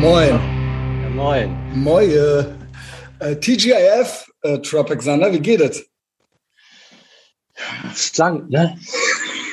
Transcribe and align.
Moin. 0.00 0.28
Ja, 1.02 1.08
moin. 1.10 1.56
Moin. 1.74 2.10
Äh, 3.20 3.36
TGIF, 3.36 4.30
äh, 4.42 4.58
Tropic 4.58 5.02
Thunder, 5.02 5.32
wie 5.32 5.40
geht 5.40 5.60
es? 5.60 5.84
Ist 7.92 8.16
lang, 8.18 8.48
ne? 8.48 8.78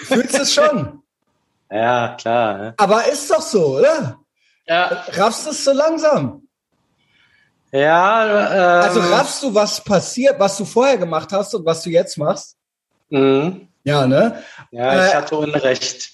Fühlst 0.06 0.38
du 0.38 0.42
es 0.42 0.54
schon? 0.54 1.02
Ja, 1.72 2.16
klar. 2.20 2.58
Ne? 2.60 2.74
Aber 2.78 3.08
ist 3.08 3.30
doch 3.30 3.42
so, 3.42 3.80
oder? 3.80 4.20
Ja. 4.68 5.04
Raffst 5.14 5.48
du 5.48 5.50
es 5.50 5.64
so 5.66 5.74
langsam? 5.74 6.48
Ja, 7.72 8.78
ähm, 8.84 8.84
Also 8.84 9.00
raffst 9.00 9.42
du, 9.42 9.54
was 9.54 9.84
passiert, 9.84 10.40
was 10.40 10.58
du 10.58 10.64
vorher 10.64 10.98
gemacht 11.00 11.32
hast 11.32 11.56
und 11.56 11.66
was 11.66 11.82
du 11.82 11.90
jetzt 11.90 12.18
machst? 12.20 12.56
mhm. 13.10 13.68
Ja, 13.84 14.06
ne? 14.06 14.44
Ja, 14.72 15.08
ich 15.08 15.12
Äh, 15.12 15.16
hatte 15.16 15.36
Unrecht. 15.38 16.12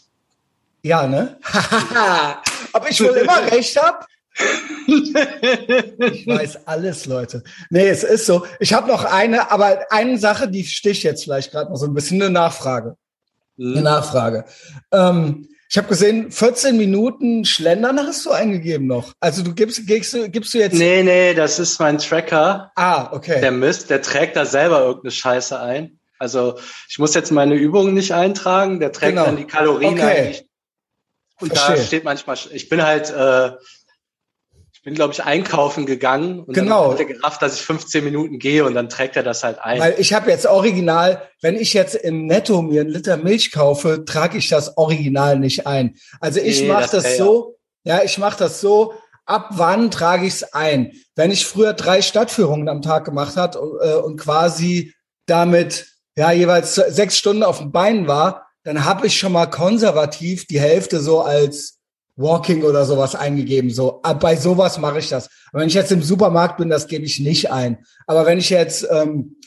Ja, 0.83 1.05
ne? 1.05 1.37
Ob 2.73 2.89
ich 2.89 3.01
wohl 3.01 3.09
immer 3.17 3.41
recht 3.51 3.75
habe? 3.79 4.05
Ich 4.87 6.25
weiß 6.27 6.67
alles, 6.67 7.05
Leute. 7.05 7.43
Nee, 7.69 7.87
es 7.89 8.03
ist 8.03 8.25
so. 8.25 8.45
Ich 8.59 8.73
habe 8.73 8.87
noch 8.87 9.03
eine, 9.05 9.51
aber 9.51 9.85
eine 9.89 10.17
Sache, 10.17 10.47
die 10.49 10.63
sticht 10.65 11.03
jetzt 11.03 11.23
vielleicht 11.23 11.51
gerade 11.51 11.69
noch 11.69 11.77
so 11.77 11.85
ein 11.85 11.93
bisschen 11.93 12.21
eine 12.21 12.31
Nachfrage. 12.31 12.95
Eine 13.59 13.67
Mhm. 13.77 13.83
Nachfrage. 13.83 14.45
Ähm, 14.91 15.47
ich 15.69 15.77
habe 15.77 15.87
gesehen, 15.87 16.31
14 16.31 16.75
Minuten 16.77 17.45
Schlendern 17.45 17.99
hast 17.99 18.25
du 18.25 18.31
eingegeben 18.31 18.87
noch. 18.87 19.13
Also 19.19 19.41
du 19.43 19.53
gibst, 19.53 19.85
gibst, 19.87 20.13
du, 20.13 20.29
gibst 20.29 20.53
du 20.53 20.57
jetzt. 20.57 20.73
Nee, 20.73 21.03
nee, 21.03 21.33
das 21.33 21.59
ist 21.59 21.79
mein 21.79 21.97
Tracker. 21.97 22.71
Ah, 22.75 23.09
okay. 23.13 23.39
Der 23.39 23.51
Mist, 23.51 23.89
der 23.89 24.01
trägt 24.01 24.35
da 24.35 24.45
selber 24.45 24.79
irgendeine 24.81 25.11
Scheiße 25.11 25.59
ein. 25.59 25.99
Also 26.19 26.59
ich 26.89 26.99
muss 26.99 27.13
jetzt 27.15 27.31
meine 27.31 27.55
Übungen 27.55 27.93
nicht 27.93 28.13
eintragen, 28.13 28.79
der 28.79 28.91
trägt 28.91 29.13
Genau. 29.13 29.25
dann 29.25 29.37
die 29.37 29.45
Kalorien 29.45 29.93
Okay. 29.93 30.03
eigentlich. 30.03 30.45
Und 31.39 31.55
da 31.55 31.61
Verstehe. 31.61 31.85
steht 31.87 32.03
manchmal, 32.03 32.37
ich 32.51 32.69
bin 32.69 32.83
halt, 32.83 33.09
äh, 33.09 33.51
ich 34.81 34.85
bin, 34.85 34.95
glaube 34.95 35.13
ich, 35.13 35.23
einkaufen 35.23 35.85
gegangen 35.85 36.39
und 36.39 36.53
Genau. 36.55 36.85
dann 36.85 36.93
hat 36.93 36.99
er 37.01 37.05
gerafft, 37.05 37.39
dass 37.43 37.53
ich 37.53 37.61
15 37.61 38.03
Minuten 38.03 38.39
gehe 38.39 38.65
und 38.65 38.73
dann 38.73 38.89
trägt 38.89 39.15
er 39.15 39.21
das 39.21 39.43
halt 39.43 39.59
ein. 39.59 39.79
Weil 39.79 39.93
ich 39.99 40.11
habe 40.13 40.31
jetzt 40.31 40.47
original, 40.47 41.21
wenn 41.39 41.55
ich 41.55 41.73
jetzt 41.75 41.93
im 41.93 42.25
Netto 42.25 42.63
mir 42.63 42.81
einen 42.81 42.89
Liter 42.89 43.17
Milch 43.17 43.51
kaufe, 43.51 44.05
trage 44.05 44.39
ich 44.39 44.49
das 44.49 44.77
Original 44.77 45.37
nicht 45.37 45.67
ein. 45.67 45.97
Also 46.19 46.39
ich 46.39 46.61
Nee, 46.63 46.67
mache 46.69 46.81
das 46.81 46.91
das, 46.91 47.03
wär 47.03 47.11
ja- 47.11 47.17
so, 47.17 47.55
ja, 47.83 48.01
ich 48.03 48.17
mache 48.17 48.39
das 48.39 48.59
so, 48.59 48.95
ab 49.27 49.49
wann 49.51 49.91
trage 49.91 50.25
ich 50.25 50.33
es 50.33 50.53
ein? 50.53 50.93
Wenn 51.15 51.29
ich 51.29 51.45
früher 51.45 51.73
drei 51.73 52.01
Stadtführungen 52.01 52.67
am 52.67 52.81
Tag 52.81 53.05
gemacht 53.05 53.35
hat 53.37 53.55
und, 53.55 53.77
äh, 53.83 53.93
und 53.97 54.17
quasi 54.19 54.95
damit 55.27 55.89
ja 56.15 56.31
jeweils 56.31 56.73
sechs 56.73 57.19
Stunden 57.19 57.43
auf 57.43 57.59
dem 57.59 57.71
Bein 57.71 58.07
war, 58.07 58.47
dann 58.63 58.83
habe 58.83 59.05
ich 59.05 59.19
schon 59.19 59.31
mal 59.31 59.45
konservativ 59.45 60.47
die 60.47 60.59
Hälfte 60.59 61.01
so 61.01 61.21
als 61.21 61.77
Walking 62.15 62.63
oder 62.63 62.85
sowas 62.85 63.15
eingegeben. 63.15 63.71
So, 63.71 64.01
ab 64.01 64.19
bei 64.19 64.35
sowas 64.35 64.77
mache 64.77 64.99
ich 64.99 65.09
das. 65.09 65.29
Aber 65.51 65.61
wenn 65.61 65.67
ich 65.69 65.73
jetzt 65.73 65.91
im 65.91 66.01
Supermarkt 66.01 66.57
bin, 66.57 66.69
das 66.69 66.87
gebe 66.87 67.05
ich 67.05 67.19
nicht 67.19 67.51
ein. 67.51 67.79
Aber 68.07 68.25
wenn 68.25 68.37
ich 68.37 68.49
jetzt 68.49 68.87
ähm, 68.91 69.37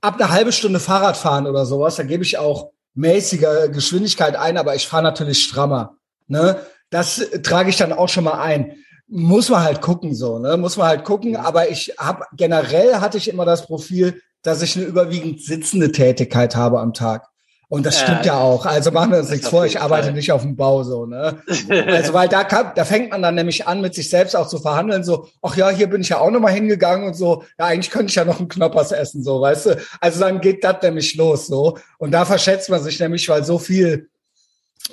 ab 0.00 0.14
einer 0.16 0.30
halbe 0.30 0.52
Stunde 0.52 0.80
Fahrrad 0.80 1.16
fahren 1.16 1.46
oder 1.46 1.66
sowas, 1.66 1.96
dann 1.96 2.08
gebe 2.08 2.22
ich 2.22 2.38
auch 2.38 2.70
mäßiger 2.94 3.68
Geschwindigkeit 3.68 4.36
ein, 4.36 4.56
aber 4.56 4.74
ich 4.74 4.86
fahre 4.86 5.02
natürlich 5.04 5.42
strammer. 5.42 5.96
Ne? 6.26 6.60
Das 6.90 7.18
äh, 7.18 7.42
trage 7.42 7.70
ich 7.70 7.76
dann 7.76 7.92
auch 7.92 8.08
schon 8.08 8.24
mal 8.24 8.40
ein. 8.40 8.76
Muss 9.06 9.48
man 9.48 9.62
halt 9.62 9.80
gucken, 9.80 10.14
so, 10.14 10.38
ne? 10.38 10.58
Muss 10.58 10.76
man 10.76 10.86
halt 10.86 11.04
gucken. 11.04 11.34
Aber 11.36 11.70
ich 11.70 11.94
habe 11.98 12.24
generell 12.34 12.96
hatte 12.96 13.16
ich 13.16 13.28
immer 13.28 13.46
das 13.46 13.64
Profil, 13.64 14.20
dass 14.42 14.60
ich 14.60 14.76
eine 14.76 14.84
überwiegend 14.84 15.42
sitzende 15.42 15.92
Tätigkeit 15.92 16.54
habe 16.56 16.80
am 16.80 16.92
Tag. 16.92 17.27
Und 17.70 17.84
das 17.84 18.00
Ja, 18.00 18.06
stimmt 18.06 18.24
ja 18.24 18.38
auch. 18.40 18.64
Also 18.64 18.90
machen 18.90 19.12
wir 19.12 19.18
uns 19.18 19.28
nichts 19.28 19.48
vor, 19.48 19.66
ich 19.66 19.78
arbeite 19.78 20.04
Fall. 20.06 20.14
nicht 20.14 20.32
auf 20.32 20.40
dem 20.40 20.56
Bau 20.56 20.84
so, 20.84 21.04
ne? 21.04 21.42
Also 21.68 22.14
weil 22.14 22.28
da 22.28 22.44
kann, 22.44 22.72
da 22.74 22.84
fängt 22.86 23.10
man 23.10 23.20
dann 23.20 23.34
nämlich 23.34 23.66
an, 23.66 23.82
mit 23.82 23.94
sich 23.94 24.08
selbst 24.08 24.34
auch 24.34 24.48
zu 24.48 24.58
verhandeln, 24.58 25.04
so, 25.04 25.28
ach 25.42 25.54
ja, 25.54 25.68
hier 25.68 25.88
bin 25.90 26.00
ich 26.00 26.08
ja 26.08 26.18
auch 26.18 26.30
nochmal 26.30 26.52
hingegangen 26.54 27.06
und 27.06 27.14
so, 27.14 27.44
ja, 27.58 27.66
eigentlich 27.66 27.90
könnte 27.90 28.06
ich 28.06 28.14
ja 28.14 28.24
noch 28.24 28.38
einen 28.38 28.48
Knoppers 28.48 28.92
essen, 28.92 29.22
so, 29.22 29.42
weißt 29.42 29.66
du? 29.66 29.76
Also 30.00 30.20
dann 30.20 30.40
geht 30.40 30.64
das 30.64 30.76
nämlich 30.82 31.14
los, 31.16 31.46
so. 31.46 31.76
Und 31.98 32.12
da 32.12 32.24
verschätzt 32.24 32.70
man 32.70 32.82
sich 32.82 32.98
nämlich, 33.00 33.28
weil 33.28 33.44
so 33.44 33.58
viel, 33.58 34.08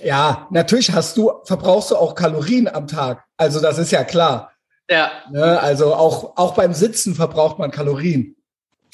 ja, 0.03 0.47
natürlich 0.51 0.91
hast 0.91 1.15
du, 1.15 1.31
verbrauchst 1.45 1.91
du 1.91 1.95
auch 1.95 2.13
Kalorien 2.13 2.67
am 2.67 2.87
Tag. 2.87 3.23
Also 3.37 3.61
das 3.61 3.77
ist 3.77 3.91
ja 3.91 4.03
klar. 4.03 4.51
ja, 4.89 5.11
Ne? 5.31 5.59
Also 5.61 5.93
auch, 5.95 6.35
auch 6.35 6.55
beim 6.55 6.73
Sitzen 6.73 7.15
verbraucht 7.15 7.57
man 7.57 7.71
Kalorien. 7.71 8.35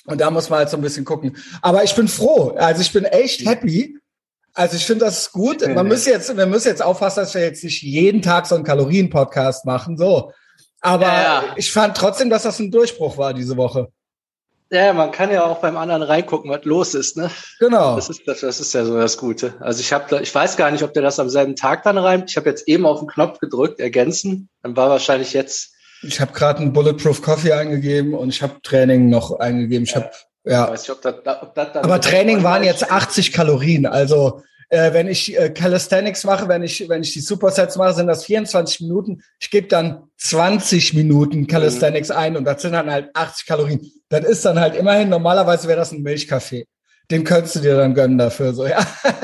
Und 0.06 0.20
da 0.20 0.32
muss 0.32 0.50
man 0.50 0.60
halt 0.60 0.70
so 0.70 0.78
ein 0.78 0.82
bisschen 0.82 1.06
gucken. 1.06 1.38
Aber 1.62 1.84
ich 1.84 1.96
bin 1.96 2.08
froh. 2.08 2.56
Also 2.58 2.82
ich 2.82 2.92
bin 2.92 3.06
echt 3.06 3.46
happy. 3.46 3.98
Also 4.54 4.76
ich 4.76 4.86
finde 4.86 5.06
das 5.06 5.32
gut. 5.32 5.66
Man 5.68 5.88
muss 5.88 6.06
jetzt, 6.06 6.36
wir 6.36 6.46
müssen 6.46 6.68
jetzt 6.68 6.82
aufpassen, 6.84 7.22
dass 7.22 7.36
wir 7.36 7.42
jetzt 7.42 7.64
nicht 7.64 7.82
jeden 7.84 8.22
Tag 8.22 8.48
so 8.48 8.56
einen 8.56 8.64
Kalorien-Podcast 8.64 9.66
machen, 9.66 9.98
so. 9.98 10.32
Aber 10.82 11.06
Ja, 11.06 11.22
ja. 11.22 11.44
ich 11.56 11.72
fand 11.72 11.96
trotzdem, 11.96 12.30
dass 12.30 12.44
das 12.44 12.60
ein 12.60 12.72
Durchbruch 12.72 13.18
war 13.18 13.34
diese 13.34 13.56
Woche. 13.56 13.90
ja, 14.72 14.92
man 14.94 15.12
kann 15.12 15.32
ja 15.32 15.44
auch 15.46 15.60
beim 15.60 15.78
anderen 15.78 16.02
reingucken, 16.02 16.50
was 16.50 16.64
los 16.66 16.96
ist, 16.96 17.18
ne? 17.18 17.30
Genau. 17.60 17.96
Das 17.96 18.10
ist, 18.10 18.28
das, 18.28 18.40
das 18.40 18.60
ist 18.60 18.74
ja 18.74 18.84
so 18.84 18.98
das 18.98 19.18
Gute. 19.18 19.54
Also 19.60 19.82
ich 19.82 19.94
habe, 19.94 20.22
ich 20.22 20.34
weiß 20.34 20.58
gar 20.58 20.72
nicht, 20.72 20.84
ob 20.84 20.94
der 20.94 21.04
das 21.04 21.20
am 21.20 21.30
selben 21.30 21.56
Tag 21.56 21.84
dann 21.84 21.98
reimt. 21.98 22.30
Ich 22.30 22.38
habe 22.38 22.50
jetzt 22.50 22.68
eben 22.68 22.86
auf 22.86 23.00
den 23.00 23.08
Knopf 23.08 23.40
gedrückt, 23.40 23.80
ergänzen. 23.80 24.50
Dann 24.64 24.76
war 24.76 24.90
wahrscheinlich 24.90 25.34
jetzt, 25.34 25.74
Ich 26.04 26.20
habe 26.20 26.34
gerade 26.34 26.60
einen 26.60 26.74
Bulletproof 26.74 27.22
Coffee 27.22 27.54
eingegeben 27.54 28.14
und 28.14 28.30
ich 28.30 28.42
habe 28.42 28.62
Training 28.64 29.10
noch 29.10 29.40
eingegeben. 29.40 29.84
Ich 29.84 29.96
habe 29.96 30.10
ich 30.44 30.52
ja. 30.52 30.72
nicht, 30.72 30.90
ob 30.90 31.02
das, 31.02 31.16
ob 31.42 31.54
das. 31.54 31.76
Aber 31.76 32.02
Training 32.02 32.44
waren 32.44 32.64
jetzt 32.64 32.92
80 32.92 33.32
Kalorien. 33.32 33.86
Also 33.86 34.42
äh, 34.70 34.94
wenn 34.94 35.08
ich 35.08 35.38
äh, 35.38 35.50
Calisthenics 35.50 36.24
mache, 36.24 36.48
wenn 36.48 36.64
ich 36.64 36.88
wenn 36.90 37.04
ich 37.04 37.14
die 37.14 37.20
Supersets 37.20 37.76
mache, 37.76 37.94
sind 37.94 38.08
das 38.08 38.26
24 38.26 38.82
Minuten. 38.82 39.22
Ich 39.40 39.52
gebe 39.52 39.68
dann 39.68 40.04
20 40.18 40.94
Minuten 40.94 41.46
Calisthenics 41.46 42.10
ein 42.10 42.38
und 42.38 42.46
das 42.46 42.62
sind 42.62 42.74
dann 42.74 42.90
halt 42.90 43.10
80 43.14 43.46
Kalorien. 43.46 43.92
Das 44.10 44.26
ist 44.26 44.46
dann 44.46 44.60
halt 44.60 44.76
immerhin 44.76 45.10
normalerweise 45.10 45.68
wäre 45.68 45.78
das 45.80 45.92
ein 45.92 46.02
Milchkaffee. 46.02 46.66
Den 47.12 47.26
könntest 47.26 47.58
du 47.58 47.60
dir 47.60 47.76
dann 47.76 47.94
gönnen 47.94 48.18
dafür 48.18 48.54
so 48.54 48.66
ja. 48.66 48.80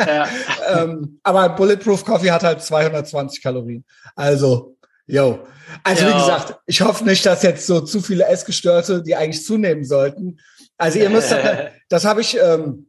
Ja. 0.05 0.27
ähm, 0.83 1.19
aber 1.23 1.49
Bulletproof 1.49 2.03
Coffee 2.03 2.31
hat 2.31 2.43
halt 2.43 2.61
220 2.61 3.41
Kalorien. 3.41 3.85
Also 4.16 4.76
Yo. 5.07 5.40
Also 5.84 6.06
wie 6.06 6.09
Ja. 6.09 6.18
gesagt, 6.19 6.59
ich 6.66 6.81
hoffe 6.81 7.03
nicht, 7.06 7.25
dass 7.25 7.44
jetzt 7.44 7.66
so 7.66 7.81
zu 7.81 8.01
viele 8.01 8.25
Essgestörte, 8.25 9.01
die 9.01 9.16
eigentlich 9.16 9.45
zunehmen 9.45 9.84
sollten. 9.85 10.40
Also 10.78 11.00
ihr 11.00 11.09
müsst, 11.09 11.34
das 11.90 12.06
habe 12.06 12.22
ich, 12.22 12.38
ähm, 12.38 12.88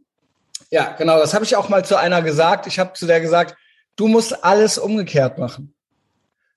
ja 0.71 0.93
genau, 0.97 1.19
das 1.19 1.35
habe 1.35 1.45
ich 1.45 1.57
auch 1.57 1.69
mal 1.69 1.85
zu 1.85 1.97
einer 1.97 2.23
gesagt. 2.23 2.67
Ich 2.67 2.79
habe 2.79 2.93
zu 2.93 3.07
der 3.07 3.21
gesagt, 3.21 3.57
du 3.97 4.07
musst 4.09 4.45
alles 4.45 4.79
umgekehrt 4.79 5.39
machen. 5.39 5.75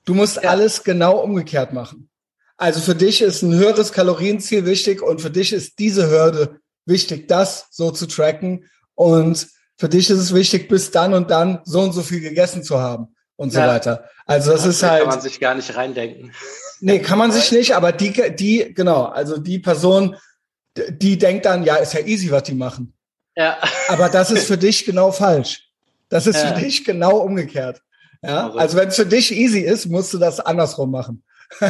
Du 0.05 0.13
musst 0.13 0.37
Ja. 0.41 0.49
alles 0.49 0.83
genau 0.83 1.17
umgekehrt 1.19 1.73
machen. 1.73 2.09
Also 2.57 2.79
für 2.79 2.95
dich 2.95 3.21
ist 3.21 3.41
ein 3.41 3.53
höheres 3.55 3.91
Kalorienziel 3.91 4.65
wichtig 4.65 5.01
und 5.01 5.21
für 5.21 5.31
dich 5.31 5.51
ist 5.53 5.79
diese 5.79 6.09
Hürde 6.09 6.59
wichtig, 6.85 7.27
das 7.27 7.67
so 7.71 7.89
zu 7.91 8.05
tracken. 8.07 8.69
Und 8.93 9.47
für 9.77 9.89
dich 9.89 10.09
ist 10.11 10.19
es 10.19 10.33
wichtig, 10.33 10.67
bis 10.69 10.91
dann 10.91 11.13
und 11.15 11.31
dann 11.31 11.61
so 11.65 11.81
und 11.81 11.93
so 11.93 12.03
viel 12.03 12.21
gegessen 12.21 12.61
zu 12.63 12.79
haben 12.79 13.15
und 13.35 13.51
so 13.51 13.59
Ja. 13.59 13.67
weiter. 13.67 14.09
Also 14.31 14.51
das 14.51 14.65
ist 14.65 14.81
Da 14.81 14.91
halt. 14.91 15.01
kann 15.01 15.09
man 15.09 15.21
sich 15.21 15.39
gar 15.39 15.55
nicht 15.55 15.75
reindenken. 15.75 16.31
Nee, 16.79 16.99
kann 16.99 17.17
man 17.19 17.31
sich 17.31 17.51
nicht, 17.51 17.75
aber 17.75 17.91
die, 17.91 18.11
die, 18.35 18.73
genau, 18.73 19.05
also 19.05 19.37
die 19.37 19.59
Person, 19.59 20.15
die 20.75 21.17
denkt 21.17 21.45
dann, 21.45 21.63
ja, 21.63 21.75
ist 21.75 21.93
ja 21.93 21.99
easy, 22.01 22.31
was 22.31 22.43
die 22.43 22.55
machen. 22.55 22.93
Ja. 23.35 23.57
Aber 23.87 24.09
das 24.09 24.31
ist 24.31 24.47
für 24.47 24.57
dich 24.57 24.85
genau 24.85 25.11
falsch. 25.11 25.67
Das 26.09 26.27
ist 26.27 26.37
Ja. 26.41 26.53
für 26.53 26.59
dich 26.61 26.83
genau 26.83 27.17
umgekehrt. 27.19 27.81
Ja, 28.23 28.41
Verrückt. 28.41 28.59
also 28.59 28.77
wenn 28.77 28.87
es 28.89 28.95
für 28.95 29.05
dich 29.05 29.31
easy 29.31 29.59
ist, 29.61 29.85
musst 29.87 30.13
du 30.13 30.17
das 30.17 30.39
andersrum 30.39 30.91
machen. 30.91 31.23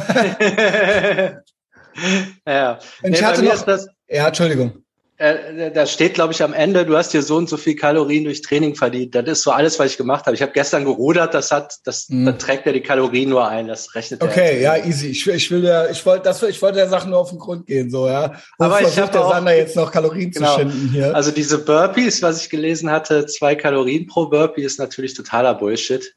ja. 2.48 2.80
Und 3.04 3.10
Nee, 3.10 3.16
ich 3.16 3.22
bei 3.22 3.26
hatte 3.28 3.44
noch, 3.44 3.54
ist 3.54 3.66
das, 3.68 3.88
ja, 4.08 4.28
Entschuldigung. 4.28 4.84
Äh, 5.22 5.72
da 5.72 5.86
steht, 5.86 6.16
glaube 6.16 6.34
ich, 6.34 6.42
am 6.42 6.54
Ende, 6.54 6.86
du 6.86 6.98
hast 6.98 7.14
dir 7.14 7.22
so 7.22 7.36
und 7.38 7.48
so 7.48 7.56
viel 7.58 7.76
Kalorien 7.76 8.24
durch 8.24 8.42
Training 8.42 8.76
verdient. 8.76 9.14
Das 9.14 9.26
ist 9.28 9.44
so 9.44 9.52
alles, 9.52 9.78
was 9.78 9.92
ich 9.92 9.98
gemacht 9.98 10.26
habe. 10.26 10.36
Ich 10.36 10.42
habe 10.42 10.52
gestern 10.52 10.84
gerudert, 10.84 11.34
das 11.34 11.52
hat, 11.52 11.76
das, 11.86 12.10
Mhm. 12.10 12.26
dann 12.26 12.40
trägt 12.40 12.66
er 12.66 12.74
die 12.74 12.82
Kalorien 12.82 13.30
nur 13.30 13.48
ein, 13.48 13.68
das 13.68 13.94
rechnet 13.94 14.22
er. 14.22 14.28
Okay, 14.30 14.62
ja, 14.62 14.76
easy. 14.78 15.08
Ich, 15.10 15.26
will- 15.28 15.36
ich 15.36 15.52
will 15.52 15.64
ja, 15.64 15.90
ich 15.90 16.06
wollte, 16.06 16.24
das, 16.24 16.42
ich 16.44 16.62
wollte 16.62 16.78
der 16.78 16.90
Sache 16.90 17.08
nur 17.10 17.20
auf 17.20 17.30
den 17.30 17.40
Grund 17.40 17.68
gehen, 17.68 17.90
so, 17.92 18.08
ja. 18.08 18.34
Wo 18.58 18.66
Aber 18.66 18.78
ich 18.80 18.88
versucht 18.88 19.02
hab 19.04 19.12
der 19.12 19.26
auch- 19.26 19.32
Sander 19.32 19.56
jetzt 19.56 19.76
noch 19.76 19.92
Kalorien 19.92 20.32
Genau. 20.32 20.54
zu 20.56 20.60
schinden 20.62 20.90
hier? 20.92 21.16
Also 21.16 21.32
diese 21.32 21.60
Burpees, 21.60 22.22
was 22.22 22.42
ich 22.44 22.50
gelesen 22.50 22.90
hatte, 22.90 23.26
zwei 23.28 23.56
Kalorien 23.56 24.08
pro 24.08 24.26
Burpee 24.28 24.64
ist 24.64 24.80
natürlich 24.80 25.14
totaler 25.14 25.54
Bullshit. 25.54 26.16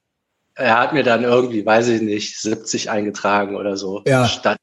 Er 0.57 0.79
hat 0.79 0.93
mir 0.93 1.03
dann 1.03 1.25
irgendwie, 1.25 1.67
weiß 1.67 1.89
ich 1.89 2.01
nicht, 2.01 2.41
70 2.41 2.89
eingetragen 2.89 3.57
oder 3.57 3.77
so. 3.77 4.03
Ja. 4.07 4.27
Statt, 4.29 4.57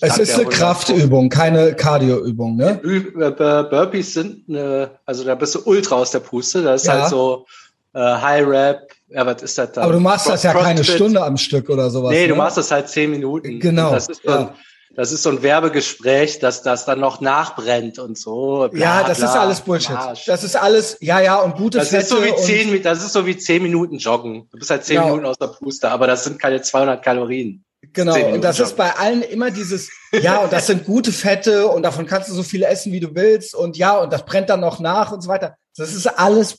es 0.00 0.18
ist 0.18 0.34
eine 0.34 0.42
100. 0.44 0.50
Kraftübung, 0.52 1.28
keine 1.28 1.74
Cardioübung, 1.74 2.56
ne? 2.56 2.80
Burpees 2.82 4.14
sind 4.14 4.48
eine, 4.48 4.98
also 5.04 5.24
da 5.24 5.34
bist 5.34 5.54
du 5.54 5.60
ultra 5.64 5.96
aus 5.96 6.10
der 6.10 6.20
Puste. 6.20 6.62
Das 6.62 6.82
ist 6.82 6.86
Ja. 6.88 7.00
halt 7.02 7.10
so 7.10 7.46
äh, 7.94 7.98
High 8.00 8.46
Rap. 8.46 8.90
Ja, 9.08 9.24
was 9.26 9.42
ist 9.42 9.56
das 9.58 9.72
da? 9.72 9.82
Aber 9.82 9.92
du 9.92 10.00
machst 10.00 10.28
das 10.28 10.42
ja 10.42 10.52
keine 10.52 10.76
Crossfit. 10.80 10.96
Stunde 10.96 11.22
am 11.22 11.36
Stück 11.36 11.68
oder 11.70 11.90
sowas. 11.90 12.10
Nee, 12.12 12.26
du 12.26 12.34
ne? 12.34 12.38
machst 12.38 12.56
das 12.56 12.70
halt 12.70 12.88
zehn 12.88 13.10
Minuten. 13.10 13.60
Genau, 13.60 13.92
Das 13.92 14.08
ist 14.08 14.22
so, 14.24 14.30
ja. 14.30 14.38
ein, 14.38 14.48
das 14.96 15.12
ist 15.12 15.22
so 15.22 15.30
ein 15.30 15.42
Werbegespräch, 15.42 16.38
dass 16.40 16.62
das 16.62 16.84
dann 16.84 16.98
noch 17.00 17.20
nachbrennt 17.20 17.98
und 18.00 18.18
so. 18.18 18.68
Bla, 18.72 18.80
Ja, 18.80 19.04
das 19.06 19.18
bla, 19.18 19.28
ist 19.28 19.36
alles 19.36 19.60
Bullshit. 19.60 19.90
Arsch. 19.96 20.24
Das 20.24 20.42
ist 20.42 20.56
alles, 20.56 20.96
ja, 21.00 21.20
ja, 21.20 21.40
und 21.40 21.56
gute 21.56 21.78
Das 21.78 21.92
ist 21.92 22.08
so 22.08 22.24
wie 22.24 22.34
zehn, 22.36 22.82
das 22.82 23.04
ist 23.04 23.12
so 23.12 23.26
wie 23.26 23.36
zehn 23.36 23.62
Minuten 23.62 23.98
joggen. 23.98 24.48
Du 24.50 24.58
bist 24.58 24.70
halt 24.70 24.84
zehn 24.84 24.96
Genau. 24.96 25.06
Minuten 25.10 25.26
aus 25.26 25.38
der 25.38 25.48
Puste, 25.48 25.90
aber 25.90 26.06
das 26.08 26.24
sind 26.24 26.40
keine 26.40 26.60
200 26.62 27.02
Kalorien. 27.04 27.64
Genau, 27.94 28.16
und 28.32 28.42
das 28.42 28.58
ist 28.58 28.76
bei 28.76 28.90
allen 28.96 29.22
immer 29.22 29.52
dieses, 29.52 29.88
ja, 30.12 30.38
und 30.38 30.52
das 30.52 30.66
sind 30.66 30.84
gute 30.84 31.12
Fette 31.12 31.68
und 31.68 31.84
davon 31.84 32.06
kannst 32.06 32.28
du 32.28 32.34
so 32.34 32.42
viele 32.42 32.66
essen, 32.66 32.92
wie 32.92 32.98
du 32.98 33.14
willst 33.14 33.54
und 33.54 33.76
ja, 33.76 33.96
und 33.98 34.12
das 34.12 34.26
brennt 34.26 34.50
dann 34.50 34.60
noch 34.60 34.80
nach 34.80 35.12
und 35.12 35.22
so 35.22 35.28
weiter. 35.28 35.56
Das 35.76 35.94
ist 35.94 36.06
alles, 36.06 36.58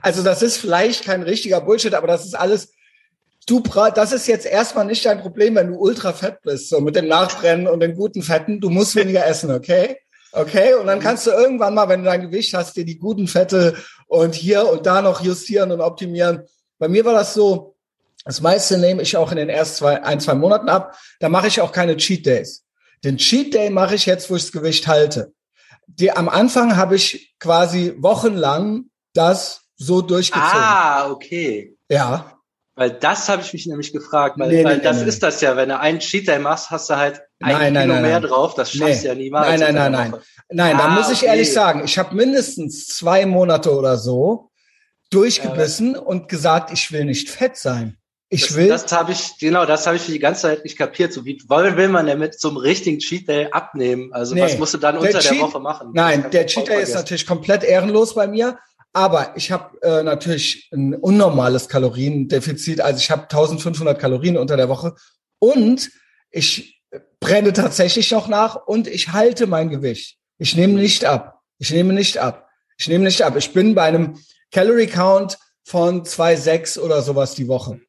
also 0.00 0.22
das 0.22 0.42
ist 0.42 0.58
vielleicht 0.58 1.04
kein 1.04 1.22
richtiger 1.22 1.60
Bullshit, 1.60 1.92
aber 1.92 2.06
das 2.06 2.24
ist 2.24 2.34
alles, 2.34 2.72
du 3.46 3.62
das 3.94 4.12
ist 4.12 4.28
jetzt 4.28 4.46
erstmal 4.46 4.84
nicht 4.84 5.04
dein 5.04 5.20
Problem, 5.20 5.56
wenn 5.56 5.72
du 5.72 5.76
ultra 5.76 6.12
fett 6.12 6.40
bist, 6.42 6.68
so 6.68 6.80
mit 6.80 6.94
dem 6.94 7.08
Nachbrennen 7.08 7.66
und 7.66 7.80
den 7.80 7.94
guten 7.94 8.22
Fetten. 8.22 8.60
Du 8.60 8.70
musst 8.70 8.94
weniger 8.96 9.26
essen, 9.26 9.50
okay? 9.50 9.98
Okay, 10.32 10.74
und 10.74 10.86
dann 10.86 11.00
kannst 11.00 11.26
du 11.26 11.30
irgendwann 11.30 11.74
mal, 11.74 11.88
wenn 11.88 12.00
du 12.00 12.06
dein 12.06 12.22
Gewicht 12.22 12.52
hast, 12.54 12.76
dir 12.76 12.84
die 12.84 12.98
guten 12.98 13.26
Fette 13.26 13.74
und 14.06 14.34
hier 14.34 14.68
und 14.68 14.84
da 14.84 15.00
noch 15.00 15.22
justieren 15.22 15.72
und 15.72 15.80
optimieren. 15.80 16.42
Bei 16.78 16.88
mir 16.88 17.04
war 17.04 17.14
das 17.14 17.34
so, 17.34 17.75
das 18.26 18.42
meiste 18.42 18.76
nehme 18.76 19.00
ich 19.00 19.16
auch 19.16 19.30
in 19.30 19.38
den 19.38 19.48
ersten 19.48 19.76
zwei, 19.76 20.02
ein, 20.02 20.20
zwei 20.20 20.34
Monaten 20.34 20.68
ab. 20.68 20.98
Da 21.20 21.30
mache 21.30 21.46
ich 21.46 21.60
auch 21.60 21.72
keine 21.72 21.96
Cheat 21.96 22.26
Days. 22.26 22.64
Den 23.04 23.16
Cheat 23.16 23.54
Day 23.54 23.70
mache 23.70 23.94
ich 23.94 24.04
jetzt, 24.04 24.28
wo 24.30 24.36
ich 24.36 24.42
das 24.42 24.52
Gewicht 24.52 24.86
halte 24.86 25.32
die, 25.86 26.10
am 26.10 26.28
Anfang 26.28 26.76
habe 26.76 26.96
ich 26.96 27.34
quasi 27.38 27.94
wochenlang 27.98 28.86
das 29.14 29.62
so 29.76 30.02
durchgezogen. 30.02 30.50
Ah, 30.52 31.10
okay. 31.10 31.76
Ja. 31.88 32.32
Weil 32.74 32.90
das 32.90 33.28
habe 33.28 33.40
ich 33.40 33.52
mich 33.54 33.66
nämlich 33.66 33.92
gefragt, 33.92 34.38
weil, 34.38 34.50
nee, 34.50 34.64
weil 34.64 34.78
nee, 34.78 34.82
das 34.82 35.00
nee. 35.00 35.08
ist 35.08 35.22
das 35.22 35.40
ja, 35.40 35.56
wenn 35.56 35.70
du 35.70 35.78
einen 35.78 36.00
Cheat 36.00 36.28
Day 36.28 36.38
machst, 36.38 36.70
hast 36.70 36.90
du 36.90 36.96
halt 36.96 37.22
ein 37.40 37.52
nein, 37.52 37.72
nein, 37.72 37.82
Kilo 37.84 37.94
nein, 37.94 38.02
mehr 38.02 38.20
drauf, 38.20 38.54
das 38.54 38.72
schaffst 38.72 39.04
du 39.04 39.08
ja 39.08 39.14
niemals. 39.14 39.48
Nein, 39.48 39.74
nein, 39.74 39.92
nein, 39.92 40.10
nein. 40.10 40.20
Nein, 40.50 40.76
ah, 40.76 40.78
da 40.78 40.88
muss 40.90 41.10
ich 41.10 41.18
okay. 41.18 41.28
ehrlich 41.28 41.52
sagen, 41.52 41.82
ich 41.84 41.98
habe 41.98 42.14
mindestens 42.14 42.86
zwei 42.86 43.24
Monate 43.24 43.74
oder 43.74 43.96
so 43.96 44.50
durchgebissen 45.10 45.94
ja, 45.94 46.00
und 46.00 46.28
gesagt, 46.28 46.70
ich 46.70 46.92
will 46.92 47.06
nicht 47.06 47.30
fett 47.30 47.56
sein. 47.56 47.96
Ich 48.28 48.48
das, 48.48 48.56
will. 48.56 48.68
Das 48.68 48.90
habe 48.90 49.12
ich, 49.12 49.38
genau, 49.38 49.66
das 49.66 49.86
habe 49.86 49.96
ich 49.96 50.06
die 50.06 50.18
ganze 50.18 50.42
Zeit 50.42 50.64
nicht 50.64 50.76
kapiert. 50.76 51.12
So 51.12 51.24
wie 51.24 51.40
wollen 51.46 51.76
will 51.76 51.88
man 51.88 52.06
denn 52.06 52.18
mit 52.18 52.40
so 52.40 52.48
einem 52.48 52.56
richtigen 52.56 52.98
Cheat 52.98 53.28
Day 53.28 53.48
abnehmen? 53.50 54.12
Also 54.12 54.34
nee, 54.34 54.42
was 54.42 54.58
musst 54.58 54.74
du 54.74 54.78
dann 54.78 54.98
unter 54.98 55.12
der, 55.12 55.20
Cheat, 55.20 55.40
Woche 55.40 55.60
machen? 55.60 55.90
Nein, 55.92 56.28
der 56.32 56.46
Cheat 56.46 56.68
Day 56.68 56.82
ist 56.82 56.94
natürlich 56.94 57.26
komplett 57.26 57.62
ehrenlos 57.62 58.14
bei 58.14 58.26
mir. 58.26 58.58
Aber 58.92 59.36
ich 59.36 59.52
habe 59.52 59.80
äh, 59.82 60.02
natürlich 60.02 60.70
ein 60.72 60.94
unnormales 60.94 61.68
Kaloriendefizit. 61.68 62.80
Also 62.80 62.98
ich 62.98 63.10
habe 63.10 63.22
1500 63.22 63.98
Kalorien 63.98 64.38
unter 64.38 64.56
der 64.56 64.68
Woche 64.68 64.94
und 65.38 65.90
ich 66.30 66.82
brenne 67.20 67.52
tatsächlich 67.52 68.10
noch 68.10 68.26
nach 68.26 68.56
und 68.66 68.88
ich 68.88 69.12
halte 69.12 69.46
mein 69.46 69.68
Gewicht. 69.68 70.16
Ich 70.38 70.56
nehme 70.56 70.72
nicht 70.72 71.04
ab. 71.04 71.42
Ich 71.58 71.70
nehme 71.70 71.92
nicht 71.92 72.18
ab. 72.18 72.48
Ich 72.78 72.88
nehme 72.88 73.04
nicht 73.04 73.22
ab. 73.22 73.36
Ich 73.36 73.52
bin 73.52 73.74
bei 73.74 73.82
einem 73.82 74.18
Calorie 74.50 74.86
Count 74.86 75.38
von 75.62 76.04
2,6 76.04 76.78
oder 76.78 77.02
sowas 77.02 77.34
die 77.34 77.48
Woche 77.48 77.80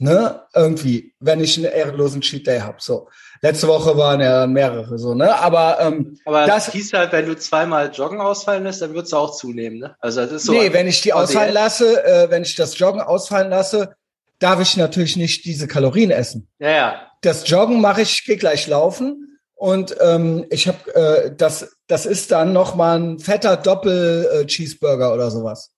ne, 0.00 0.42
irgendwie, 0.54 1.14
wenn 1.20 1.40
ich 1.40 1.56
einen 1.58 1.72
ehrenlosen 1.72 2.22
Cheat 2.22 2.46
Day 2.46 2.60
hab. 2.60 2.80
So. 2.80 3.08
Letzte 3.42 3.68
Woche 3.68 3.96
waren 3.96 4.20
ja 4.20 4.46
mehrere 4.46 4.98
so, 4.98 5.14
ne? 5.14 5.34
Aber, 5.38 5.78
ähm, 5.80 6.18
Aber 6.24 6.46
das 6.46 6.72
hieß 6.72 6.94
halt, 6.94 7.12
wenn 7.12 7.26
du 7.26 7.36
zweimal 7.36 7.90
Joggen 7.92 8.20
ausfallen 8.20 8.64
lässt, 8.64 8.82
dann 8.82 8.94
wird's 8.94 9.12
auch 9.12 9.36
zunehmen, 9.36 9.78
ne? 9.78 9.96
Also 10.00 10.22
das 10.22 10.32
ist 10.32 10.46
so. 10.46 10.52
Nee, 10.52 10.72
wenn 10.72 10.88
ich 10.88 11.02
die 11.02 11.12
ausfallen 11.12 11.52
lasse, 11.52 12.02
äh, 12.04 12.30
wenn 12.30 12.42
ich 12.42 12.54
das 12.56 12.78
Joggen 12.78 13.00
ausfallen 13.00 13.50
lasse, 13.50 13.94
darf 14.38 14.60
ich 14.60 14.76
natürlich 14.76 15.16
nicht 15.16 15.44
diese 15.44 15.68
Kalorien 15.68 16.10
essen. 16.10 16.48
Ja, 16.58 16.70
ja. 16.70 17.06
Das 17.20 17.48
Joggen 17.48 17.80
mache 17.80 18.02
ich, 18.02 18.24
gehe 18.24 18.38
gleich 18.38 18.66
laufen 18.66 19.38
und 19.54 19.94
ähm, 20.00 20.46
ich 20.48 20.66
habe 20.66 20.94
äh, 20.94 21.34
das, 21.36 21.76
das 21.86 22.06
ist 22.06 22.32
dann 22.32 22.54
noch 22.54 22.74
mal 22.74 22.98
ein 22.98 23.18
fetter 23.18 23.58
Doppel 23.58 24.46
äh, 24.48 24.84
oder 24.86 25.30
sowas. 25.30 25.72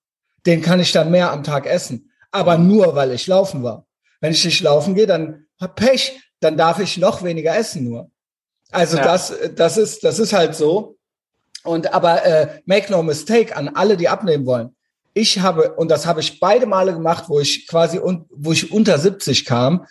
Den 0.45 0.61
kann 0.61 0.79
ich 0.79 0.93
dann 0.93 1.11
mehr 1.11 1.31
am 1.31 1.43
Tag 1.43 1.65
essen, 1.65 2.11
aber 2.31 2.57
nur 2.57 2.95
weil 2.95 3.11
ich 3.11 3.27
laufen 3.27 3.63
war. 3.63 3.85
Wenn 4.23 4.31
ich 4.31 4.45
nicht 4.45 4.61
laufen 4.61 4.95
gehe, 4.95 5.05
dann 5.05 5.47
hab 5.59 5.75
Pech, 5.75 6.17
dann 6.39 6.55
darf 6.55 6.79
ich 6.79 6.97
noch 6.97 7.23
weniger 7.23 7.57
essen 7.57 7.83
nur. 7.83 8.09
Also 8.71 8.95
ja. 8.95 9.03
das, 9.03 9.33
das 9.53 9.75
ist, 9.75 10.05
das 10.05 10.17
ist 10.17 10.31
halt 10.31 10.55
so. 10.55 10.95
Und 11.65 11.93
aber 11.93 12.23
äh, 12.25 12.61
make 12.65 12.89
no 12.89 13.03
mistake 13.03 13.53
an 13.53 13.67
alle, 13.67 13.97
die 13.97 14.07
abnehmen 14.07 14.45
wollen. 14.45 14.77
Ich 15.13 15.41
habe 15.41 15.73
und 15.73 15.91
das 15.91 16.05
habe 16.05 16.21
ich 16.21 16.39
beide 16.39 16.65
Male 16.65 16.93
gemacht, 16.93 17.25
wo 17.27 17.41
ich 17.41 17.67
quasi 17.67 17.99
un, 17.99 18.25
wo 18.29 18.53
ich 18.53 18.71
unter 18.71 18.97
70 18.97 19.43
kam, 19.43 19.87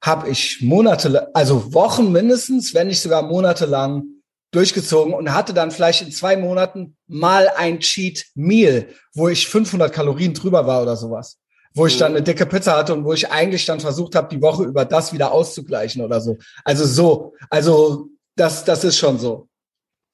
habe 0.00 0.30
ich 0.30 0.62
Monate, 0.62 1.28
also 1.34 1.74
Wochen 1.74 2.10
mindestens, 2.10 2.72
wenn 2.72 2.86
nicht 2.86 3.02
sogar 3.02 3.20
monatelang 3.20 4.04
durchgezogen 4.50 5.12
und 5.12 5.34
hatte 5.34 5.52
dann 5.52 5.70
vielleicht 5.70 6.00
in 6.00 6.10
zwei 6.10 6.38
Monaten 6.38 6.96
mal 7.06 7.50
ein 7.54 7.80
Cheat 7.80 8.28
Meal, 8.34 8.88
wo 9.12 9.28
ich 9.28 9.46
500 9.46 9.92
Kalorien 9.92 10.32
drüber 10.32 10.66
war 10.66 10.80
oder 10.80 10.96
sowas 10.96 11.38
wo 11.74 11.86
ich 11.86 11.98
dann 11.98 12.12
mhm. 12.12 12.18
eine 12.18 12.24
dicke 12.24 12.46
Pizza 12.46 12.76
hatte 12.76 12.94
und 12.94 13.04
wo 13.04 13.12
ich 13.12 13.30
eigentlich 13.30 13.66
dann 13.66 13.80
versucht 13.80 14.14
habe, 14.14 14.28
die 14.28 14.40
Woche 14.40 14.62
über 14.64 14.84
das 14.84 15.12
wieder 15.12 15.32
auszugleichen 15.32 16.02
oder 16.02 16.20
so. 16.20 16.38
Also 16.64 16.86
so, 16.86 17.34
also 17.50 18.08
das, 18.36 18.64
das 18.64 18.84
ist 18.84 18.96
schon 18.96 19.18
so. 19.18 19.48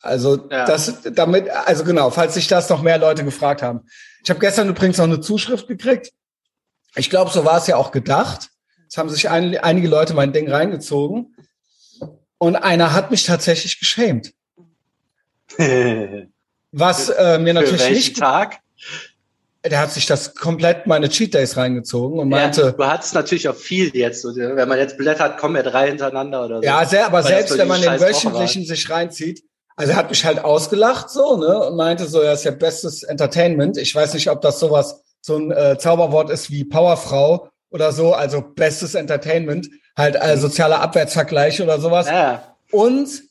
Also 0.01 0.49
ja. 0.51 0.65
das, 0.65 1.03
damit, 1.13 1.51
also 1.51 1.85
genau, 1.85 2.11
falls 2.11 2.35
sich 2.35 2.49
das 2.49 2.71
noch 2.71 2.81
mehr 2.81 2.97
Leute 2.97 3.23
gefragt 3.25 3.63
haben. 3.63 3.83
Ich 4.25 4.31
habe 4.31 4.41
gestern 4.41 4.69
übrigens 4.71 4.97
noch 4.97 5.05
eine 5.05 5.21
Zuschrift 5.21 5.69
gekriegt. 5.69 6.13
Ich 6.97 7.11
glaube, 7.11 7.31
so 7.31 7.45
war 7.45 7.59
es 7.59 7.67
ja 7.67 7.77
auch 7.77 7.93
gedacht. 7.93 8.49
Es 8.89 8.97
haben 8.97 9.11
sich 9.11 9.29
ein, 9.29 9.57
einige 9.59 9.89
Leute 9.89 10.15
mein 10.15 10.33
Ding 10.33 10.51
reingezogen. 10.51 11.37
Und 12.39 12.57
einer 12.57 12.95
hat 12.95 13.11
mich 13.11 13.25
tatsächlich 13.25 13.79
geschämt. 13.79 14.33
Was 16.73 17.11
äh, 17.11 17.39
mir 17.39 17.53
natürlich 17.53 17.83
Für 17.83 17.93
nicht. 17.93 18.17
Tag? 18.17 18.61
Der 19.65 19.79
hat 19.79 19.93
sich 19.93 20.07
das 20.07 20.35
komplett 20.35 20.87
meine 20.87 21.09
Cheat 21.09 21.35
Days 21.35 21.57
reingezogen 21.57 22.19
und 22.19 22.29
meinte. 22.29 22.63
Ja, 22.63 22.71
du 22.73 22.87
hattest 22.87 23.15
natürlich 23.15 23.49
auch 23.49 23.55
viel 23.55 23.95
jetzt. 23.95 24.25
Wenn 24.25 24.69
man 24.69 24.79
jetzt 24.79 24.97
blättert, 24.97 25.39
kommen 25.39 25.57
ja 25.57 25.63
drei 25.63 25.89
hintereinander 25.89 26.45
oder 26.47 26.57
so. 26.59 26.63
Ja, 26.63 26.85
sehr, 26.87 27.07
aber 27.07 27.23
selbst 27.23 27.57
wenn 27.59 27.69
man 27.69 27.83
den 27.83 28.01
wöchentlichen 28.01 28.65
sich 28.65 28.89
reinzieht, 28.89 29.43
also 29.77 29.93
er 29.93 29.99
hat 29.99 30.11
mich 30.11 30.25
halt 30.25 30.45
ausgelacht 30.45 31.11
so, 31.11 31.37
ne, 31.37 31.59
und 31.67 31.77
meinte 31.77 32.07
so, 32.07 32.23
ja, 32.23 32.33
ist 32.33 32.45
ja 32.45 32.51
bestes 32.51 33.03
Entertainment. 33.03 33.77
Ich 33.79 33.95
weiß 33.95 34.15
nicht, 34.15 34.31
ob 34.31 34.41
das 34.41 34.61
sowas, 34.61 35.03
so 35.21 35.37
ein 35.37 35.51
äh, 35.53 35.79
Zauberwort 35.79 36.31
ist 36.31 36.51
wie 36.51 36.65
Powerfrau 36.65 37.49
oder 37.71 37.93
so, 37.93 38.13
also 38.13 38.43
bestes 38.43 38.95
Entertainment, 38.95 39.69
halt 39.97 40.17
äh, 40.21 40.37
sozialer 40.37 40.81
Abwärtsvergleich 40.81 41.63
oder 41.63 41.81
sowas. 41.81 42.09
Ja. 42.09 42.57
Und 42.73 43.23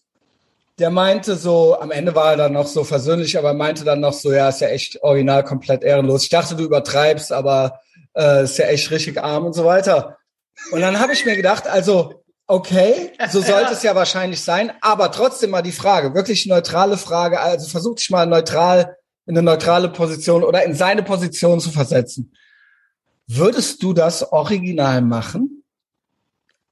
der 0.80 0.90
meinte 0.90 1.36
so, 1.36 1.80
am 1.80 1.92
Ende 1.92 2.16
war 2.16 2.32
er 2.32 2.38
dann 2.38 2.54
noch 2.54 2.68
so 2.68 2.84
versöhnlich, 2.84 3.38
aber 3.38 3.54
meinte 3.54 3.84
dann 3.84 4.00
noch 4.00 4.14
so, 4.14 4.32
ja, 4.32 4.50
ist 4.50 4.62
ja 4.62 4.70
echt 4.70 5.04
original 5.04 5.44
komplett 5.44 5.84
ehrenlos. 5.84 6.24
Ich 6.24 6.30
dachte, 6.30 6.56
du 6.56 6.64
übertreibst, 6.64 7.32
aber 7.32 7.80
äh, 8.16 8.44
ist 8.44 8.58
ja 8.58 8.66
echt 8.66 8.90
richtig 8.92 9.22
arm 9.22 9.46
und 9.46 9.54
so 9.54 9.66
weiter. 9.66 10.18
Und 10.72 10.82
dann 10.82 11.00
habe 11.00 11.14
ich 11.14 11.26
mir 11.26 11.36
gedacht, 11.36 11.68
also 11.68 12.24
okay, 12.48 13.12
so 13.30 13.42
sollte 13.42 13.74
es 13.74 13.84
ja 13.84 13.96
wahrscheinlich 13.96 14.42
sein, 14.42 14.72
aber 14.82 15.12
trotzdem 15.12 15.52
mal 15.52 15.62
die 15.62 15.72
Frage, 15.72 16.14
wirklich 16.14 16.46
neutrale 16.46 16.98
Frage, 16.98 17.40
also 17.40 17.68
versuch 17.70 17.96
dich 17.96 18.10
mal 18.10 18.26
neutral 18.26 18.98
in 19.26 19.38
eine 19.38 19.44
neutrale 19.44 19.90
Position 19.90 20.44
oder 20.44 20.64
in 20.64 20.74
seine 20.74 21.04
Position 21.04 21.60
zu 21.60 21.70
versetzen. 21.70 22.34
Würdest 23.28 23.84
du 23.84 23.94
das 23.94 24.32
original 24.32 25.04
machen? 25.04 25.64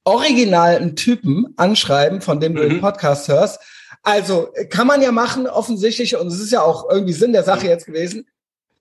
Original 0.02 0.76
einen 0.76 0.96
Typen 0.96 1.54
anschreiben, 1.56 2.20
von 2.20 2.40
dem 2.40 2.56
du 2.56 2.64
mhm. 2.64 2.68
den 2.70 2.80
Podcast 2.80 3.28
hörst, 3.28 3.60
also 4.08 4.48
kann 4.70 4.86
man 4.86 5.02
ja 5.02 5.12
machen, 5.12 5.46
offensichtlich, 5.46 6.16
und 6.16 6.28
es 6.28 6.40
ist 6.40 6.50
ja 6.50 6.62
auch 6.62 6.88
irgendwie 6.88 7.12
Sinn 7.12 7.34
der 7.34 7.44
Sache 7.44 7.66
jetzt 7.66 7.84
gewesen. 7.84 8.26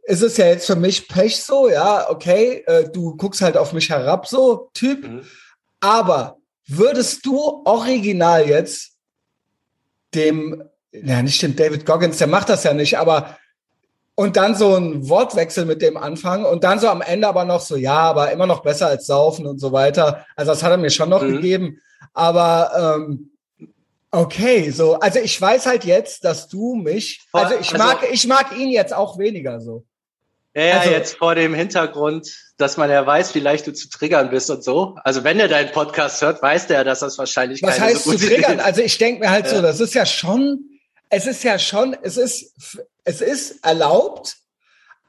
Es 0.03 0.21
ist 0.21 0.37
ja 0.37 0.45
jetzt 0.45 0.65
für 0.65 0.77
mich 0.77 1.09
Pech 1.09 1.43
so, 1.43 1.69
ja, 1.69 2.09
okay, 2.09 2.63
äh, 2.65 2.89
du 2.89 3.17
guckst 3.17 3.41
halt 3.41 3.57
auf 3.57 3.73
mich 3.73 3.89
herab, 3.89 4.25
so 4.25 4.69
Typ. 4.73 5.05
Mhm. 5.05 5.23
Aber 5.81 6.37
würdest 6.65 7.25
du 7.25 7.61
original 7.65 8.47
jetzt 8.47 8.93
dem, 10.13 10.63
ja, 10.93 11.21
nicht 11.21 11.41
dem 11.41 11.57
David 11.57 11.85
Goggins, 11.85 12.19
der 12.19 12.27
macht 12.27 12.47
das 12.47 12.63
ja 12.63 12.73
nicht, 12.73 12.97
aber 12.97 13.37
und 14.15 14.37
dann 14.37 14.55
so 14.55 14.75
ein 14.75 15.09
Wortwechsel 15.09 15.65
mit 15.65 15.81
dem 15.81 15.97
anfangen 15.97 16.45
und 16.45 16.63
dann 16.63 16.79
so 16.79 16.87
am 16.87 17.01
Ende 17.01 17.27
aber 17.27 17.43
noch 17.43 17.59
so, 17.59 17.75
ja, 17.75 17.97
aber 17.97 18.31
immer 18.31 18.47
noch 18.47 18.61
besser 18.61 18.87
als 18.87 19.07
saufen 19.07 19.45
und 19.45 19.59
so 19.59 19.73
weiter. 19.73 20.25
Also 20.37 20.53
das 20.53 20.63
hat 20.63 20.71
er 20.71 20.77
mir 20.77 20.89
schon 20.89 21.09
noch 21.09 21.21
mhm. 21.21 21.33
gegeben. 21.33 21.81
Aber 22.13 22.97
ähm, 22.97 23.31
Okay, 24.11 24.71
so, 24.71 24.95
also 24.95 25.19
ich 25.19 25.39
weiß 25.39 25.65
halt 25.65 25.83
jetzt, 25.83 26.23
dass 26.23 26.47
du 26.47 26.75
mich, 26.75 27.27
also 27.33 27.55
ich 27.59 27.73
also, 27.73 27.77
mag, 27.77 28.07
ich 28.11 28.25
mag 28.25 28.57
ihn 28.57 28.69
jetzt 28.69 28.93
auch 28.93 29.17
weniger 29.17 29.59
so. 29.59 29.85
Ja, 30.55 30.79
also, 30.79 30.89
jetzt 30.89 31.17
vor 31.17 31.35
dem 31.35 31.53
Hintergrund, 31.53 32.35
dass 32.57 32.77
man 32.77 32.89
ja 32.89 33.05
weiß, 33.05 33.35
wie 33.35 33.39
leicht 33.39 33.67
du 33.67 33.73
zu 33.73 33.89
triggern 33.89 34.31
bist 34.31 34.49
und 34.49 34.63
so. 34.63 34.95
Also 35.03 35.23
wenn 35.23 35.39
er 35.39 35.47
deinen 35.47 35.71
Podcast 35.71 36.21
hört, 36.21 36.41
weiß 36.41 36.67
der, 36.67 36.83
dass 36.83 37.01
das 37.01 37.17
wahrscheinlich 37.19 37.61
Was 37.61 37.79
heißt 37.79 38.05
so 38.05 38.13
zu 38.13 38.25
triggern? 38.25 38.59
Also 38.63 38.81
ich 38.81 38.97
denke 38.97 39.19
mir 39.19 39.29
halt 39.29 39.45
ja. 39.45 39.55
so, 39.55 39.61
das 39.61 39.79
ist 39.79 39.93
ja 39.93 40.05
schon, 40.05 40.79
es 41.09 41.27
ist 41.27 41.43
ja 41.43 41.59
schon, 41.59 41.95
es 42.01 42.17
ist, 42.17 42.79
es 43.03 43.21
ist 43.21 43.63
erlaubt, 43.63 44.37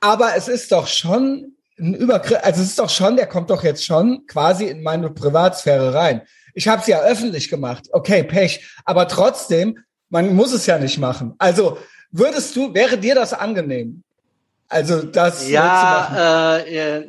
aber 0.01 0.37
es 0.37 0.49
ist 0.49 0.71
doch 0.71 0.87
schon 0.87 1.57
ein 1.79 1.95
Übergriff, 1.95 2.39
also 2.43 2.61
es 2.61 2.69
ist 2.69 2.79
doch 2.79 2.91
schon, 2.91 3.17
der 3.17 3.27
kommt 3.27 3.49
doch 3.49 3.63
jetzt 3.63 3.85
schon 3.85 4.27
quasi 4.27 4.67
in 4.67 4.83
meine 4.83 5.09
Privatsphäre 5.09 5.95
rein. 5.95 6.23
Ich 6.59 6.67
habe 6.67 6.81
es 6.83 6.89
ja 6.89 7.01
öffentlich 7.03 7.49
gemacht. 7.49 7.85
Okay, 7.93 8.25
Pech. 8.25 8.67
Aber 8.85 9.07
trotzdem, 9.07 9.79
man 10.11 10.35
muss 10.35 10.53
es 10.53 10.67
ja 10.67 10.77
nicht 10.77 10.99
machen. 10.99 11.37
Also 11.39 11.79
würdest 12.11 12.57
du, 12.57 12.75
wäre 12.75 12.99
dir 12.99 13.15
das 13.15 13.33
angenehm? 13.33 14.03
Also 14.67 15.03
das 15.03 15.49
ja, 15.49 16.59
äh, 16.67 17.09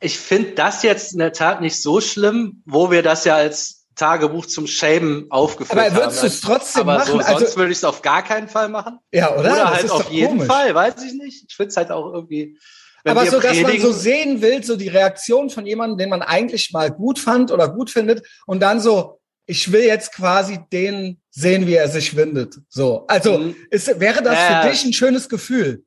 ich 0.00 0.18
finde 0.18 0.50
das 0.56 0.82
jetzt 0.82 1.12
in 1.12 1.20
der 1.20 1.32
Tat 1.32 1.60
nicht 1.60 1.80
so 1.80 2.00
schlimm, 2.00 2.62
wo 2.66 2.90
wir 2.90 3.04
das 3.04 3.24
ja 3.24 3.36
als 3.36 3.86
Tagebuch 3.94 4.46
zum 4.46 4.66
Shamen 4.66 5.26
aufgeführt 5.30 5.78
Aber 5.78 5.94
würdest 5.94 6.22
du 6.22 6.26
es 6.26 6.40
trotzdem 6.40 6.82
aber 6.88 6.98
machen? 6.98 7.12
So, 7.12 7.18
Also- 7.18 7.38
sonst 7.38 7.56
würde 7.56 7.70
ich 7.70 7.78
es 7.78 7.84
auf 7.84 8.02
gar 8.02 8.24
keinen 8.24 8.48
Fall 8.48 8.68
machen. 8.68 8.98
Ja, 9.12 9.30
oder? 9.32 9.40
Oder 9.52 9.56
Das 9.56 9.70
halt 9.74 9.90
auf 9.92 10.10
jeden 10.10 10.38
komisch. 10.38 10.48
Fall, 10.48 10.74
weiß 10.74 10.94
ich 11.04 11.12
nicht. 11.12 11.44
Ich 11.48 11.54
finde 11.54 11.68
es 11.68 11.76
halt 11.76 11.92
auch 11.92 12.12
irgendwie. 12.12 12.58
Wenn 13.04 13.12
Aber 13.16 13.26
so, 13.26 13.40
dass 13.40 13.60
man 13.62 13.80
so 13.80 13.92
sehen 13.92 14.42
will, 14.42 14.62
so 14.62 14.76
die 14.76 14.88
Reaktion 14.88 15.48
von 15.50 15.66
jemandem, 15.66 15.98
den 15.98 16.08
man 16.10 16.22
eigentlich 16.22 16.72
mal 16.72 16.90
gut 16.90 17.18
fand 17.18 17.50
oder 17.50 17.68
gut 17.68 17.90
findet 17.90 18.26
und 18.46 18.60
dann 18.60 18.80
so, 18.80 19.20
ich 19.46 19.72
will 19.72 19.82
jetzt 19.82 20.12
quasi 20.12 20.60
den 20.72 21.20
sehen, 21.30 21.66
wie 21.66 21.74
er 21.74 21.88
sich 21.88 22.14
windet. 22.14 22.56
So, 22.68 23.06
also 23.08 23.38
Mhm. 23.38 23.56
ist, 23.70 23.98
wäre 24.00 24.22
das 24.22 24.38
Ja. 24.48 24.60
für 24.62 24.68
dich 24.68 24.84
ein 24.84 24.92
schönes 24.92 25.28
Gefühl? 25.28 25.84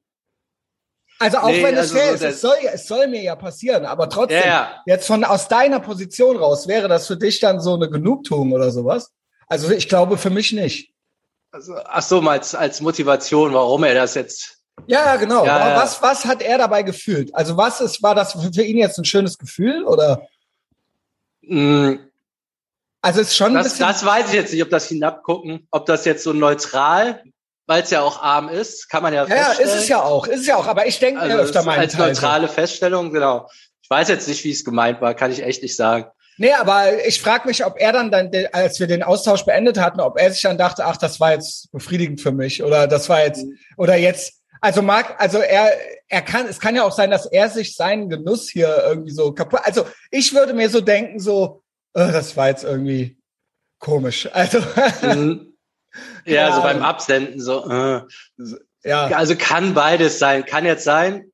Also 1.20 1.38
auch 1.38 1.48
Nee, 1.50 1.63
wenn 1.63 1.75
es 1.75 1.91
also 1.91 1.96
fair 1.96 2.08
so 2.10 2.13
ist, 2.15 2.22
es 2.36 2.41
soll, 2.41 2.55
es 2.74 2.88
soll 2.88 3.08
mir 3.08 3.22
ja 3.22 3.36
passieren, 3.36 3.86
aber 3.86 4.10
trotzdem, 4.10 4.39
Ja, 4.46 4.82
jetzt 4.86 5.08
von 5.08 5.24
aus 5.24 5.48
deiner 5.48 5.79
Position 5.79 6.36
raus, 6.38 6.67
wäre 6.67 6.88
das 6.89 7.08
für 7.08 7.15
dich 7.15 7.39
dann 7.39 7.62
so 7.62 7.75
eine 7.75 7.89
Genugtuung 7.89 8.51
oder 8.51 8.72
sowas? 8.72 9.12
Also 9.48 9.70
ich 9.72 9.88
glaube 9.88 10.17
für 10.17 10.32
mich 10.32 10.51
nicht. 10.51 10.91
Also, 11.51 11.75
ach 11.86 12.01
so, 12.01 12.20
mal 12.20 12.32
als, 12.39 12.55
als 12.55 12.82
Motivation, 12.82 13.53
warum 13.53 13.84
er 13.84 13.93
das 13.93 14.15
jetzt. 14.15 14.62
Ja, 14.88 15.15
genau. 15.15 15.46
Ja, 15.46 15.75
was, 15.75 16.01
was 16.01 16.25
hat 16.25 16.42
er 16.42 16.58
dabei 16.58 16.84
gefühlt? 16.84 17.34
Also 17.36 17.56
was 17.58 17.80
ist, 17.80 18.03
war 18.03 18.15
das 18.15 18.34
für 18.34 18.63
ihn 18.63 18.77
jetzt 18.77 18.98
ein 18.98 19.06
schönes 19.06 19.38
Gefühl 19.38 19.84
oder? 19.86 20.27
Mh, 21.42 21.98
Also 23.01 23.22
es 23.22 23.27
ist 23.30 23.38
schon 23.38 23.50
ein 23.51 23.63
das, 23.63 23.74
bisschen. 23.74 23.88
das 23.88 24.06
weiß 24.06 24.27
ich 24.30 24.34
jetzt 24.34 24.51
nicht, 24.53 24.63
ob 24.63 24.70
das 24.70 24.88
hinabgucken, 24.88 25.68
ob 25.72 25.86
das 25.86 26.06
jetzt 26.06 26.24
so 26.24 26.34
neutral, 26.34 27.24
weil 27.65 27.84
es 27.84 27.92
ja 27.92 28.01
auch 28.01 28.22
arm 28.22 28.50
ist, 28.50 28.89
kann 28.89 29.03
man 29.03 29.13
ja 29.13 29.25
ja, 29.25 29.51
ist 29.53 29.74
es 29.74 29.88
ja 29.88 30.01
auch, 30.01 30.27
ist 30.27 30.42
es 30.42 30.48
ja 30.48 30.58
auch. 30.58 30.68
Aber 30.68 30.86
ich 30.86 31.00
denke 31.00 31.22
Also 31.22 31.36
mir 31.38 31.42
öfter 31.42 31.63
mal 31.63 31.77
als 31.77 31.94
Teil. 31.94 32.10
neutrale 32.10 32.48
Feststellung, 32.50 33.12
genau. 33.13 33.50
Ich 33.82 33.89
weiß 33.89 34.08
jetzt 34.10 34.27
nicht, 34.27 34.44
wie 34.44 34.51
es 34.51 34.65
gemeint 34.65 35.01
war, 35.01 35.13
kann 35.13 35.32
ich 35.32 35.44
echt 35.44 35.62
nicht 35.62 35.75
sagen. 35.75 36.08
Nee, 36.38 36.53
aber 36.53 37.06
ich 37.06 37.22
frage 37.22 37.48
mich, 37.48 37.63
ob 37.63 37.80
er 37.80 37.92
dann, 37.94 38.10
dann, 38.10 38.32
als 38.53 38.80
wir 38.80 38.88
den 38.88 39.03
Austausch 39.03 39.46
beendet 39.46 39.80
hatten, 39.80 40.00
ob 40.01 40.20
er 40.20 40.32
sich 40.32 40.42
dann 40.42 40.58
dachte, 40.58 40.84
ach, 40.86 40.98
das 40.98 41.20
war 41.20 41.32
jetzt 41.34 41.72
befriedigend 41.72 42.20
für 42.22 42.32
mich 42.32 42.63
oder 42.63 42.88
das 42.88 43.08
war 43.08 43.22
jetzt 43.24 43.46
oder 43.77 43.96
jetzt. 43.96 44.42
Also 44.63 44.82
Marc, 44.82 45.15
also 45.20 45.39
er, 45.39 45.72
er 46.08 46.22
kann, 46.22 46.48
es 46.48 46.58
kann 46.60 46.74
ja 46.74 46.84
auch 46.86 46.93
sein, 46.93 47.12
dass 47.12 47.25
er 47.25 47.50
sich 47.50 47.75
seinen 47.75 48.10
Genuss 48.10 48.50
hier 48.50 48.82
irgendwie 48.88 49.12
so 49.12 49.34
kaputt. 49.34 49.60
Also 49.63 49.86
ich 50.10 50.34
würde 50.34 50.53
mir 50.53 50.70
so 50.70 50.79
denken, 50.79 51.20
so, 51.20 51.63
äh, 51.93 52.12
das 52.13 52.38
war 52.38 52.48
jetzt 52.48 52.63
irgendwie 52.63 53.17
komisch. 53.79 54.29
Also 54.32 54.60
Mhm. 55.01 55.53
ja, 56.25 56.34
Ja. 56.50 56.55
so 56.55 56.62
beim 56.62 56.82
Absenden 56.82 57.41
so. 57.41 57.70
Äh. 57.70 58.01
ja, 58.86 59.08
Also 59.08 59.36
kann 59.36 59.74
beides 59.74 60.17
sein. 60.17 60.46
Kann 60.46 60.63
jetzt 60.65 60.86
sein, 60.86 61.25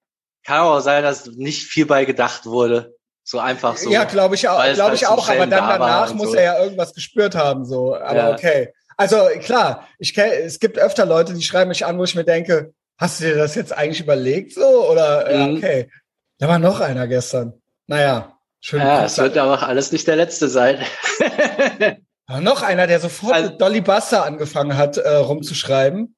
kann 0.43 0.61
auch 0.61 0.79
sein, 0.79 1.03
dass 1.03 1.27
nicht 1.27 1.67
viel 1.67 1.85
bei 1.85 2.05
gedacht 2.05 2.47
wurde. 2.47 2.95
So 3.23 3.37
einfach 3.37 3.77
so. 3.77 3.91
ja, 3.91 4.05
glaube 4.05 4.33
ich 4.33 4.49
auch, 4.49 4.55
glaube 4.73 4.83
halt 4.89 4.93
ich 4.95 5.05
auch. 5.05 5.29
Aber 5.29 5.37
dann 5.45 5.49
da 5.51 5.77
danach 5.77 6.13
muss 6.15 6.31
so. 6.31 6.35
er 6.35 6.43
ja 6.43 6.63
irgendwas 6.63 6.95
gespürt 6.95 7.35
haben, 7.35 7.63
so. 7.63 7.95
Aber 7.95 8.15
Ja. 8.15 8.31
okay. 8.31 8.73
Also 8.97 9.17
klar, 9.39 9.87
ich 9.99 10.15
kenn, 10.15 10.31
es 10.31 10.59
gibt 10.59 10.79
öfter 10.79 11.05
Leute, 11.05 11.35
die 11.35 11.43
schreiben 11.43 11.69
mich 11.69 11.85
an, 11.85 11.99
wo 11.99 12.03
ich 12.03 12.15
mir 12.15 12.23
denke, 12.25 12.73
hast 12.99 13.19
du 13.19 13.25
dir 13.25 13.35
das 13.37 13.55
jetzt 13.55 13.73
eigentlich 13.75 14.01
überlegt, 14.01 14.53
so 14.53 14.89
oder 14.91 15.31
ja, 15.31 15.47
Mhm. 15.47 15.57
okay. 15.57 15.89
Da 16.37 16.47
war 16.47 16.59
noch 16.59 16.79
einer 16.79 17.07
gestern. 17.07 17.53
Naja, 17.87 18.37
schön. 18.59 18.79
Ja, 18.81 19.03
es 19.05 19.17
wird 19.17 19.37
aber 19.37 19.55
auch 19.55 19.63
alles 19.63 19.91
nicht 19.91 20.07
der 20.07 20.15
letzte 20.17 20.47
sein. 20.47 20.79
Ja, 22.31 22.39
noch 22.41 22.61
einer, 22.61 22.85
der 22.85 22.99
sofort 22.99 23.33
Also- 23.33 23.49
mit 23.49 23.59
Dolly 23.61 23.81
Buster 23.81 24.23
angefangen 24.23 24.77
hat, 24.77 24.97
äh, 24.97 25.15
rumzuschreiben. 25.15 26.15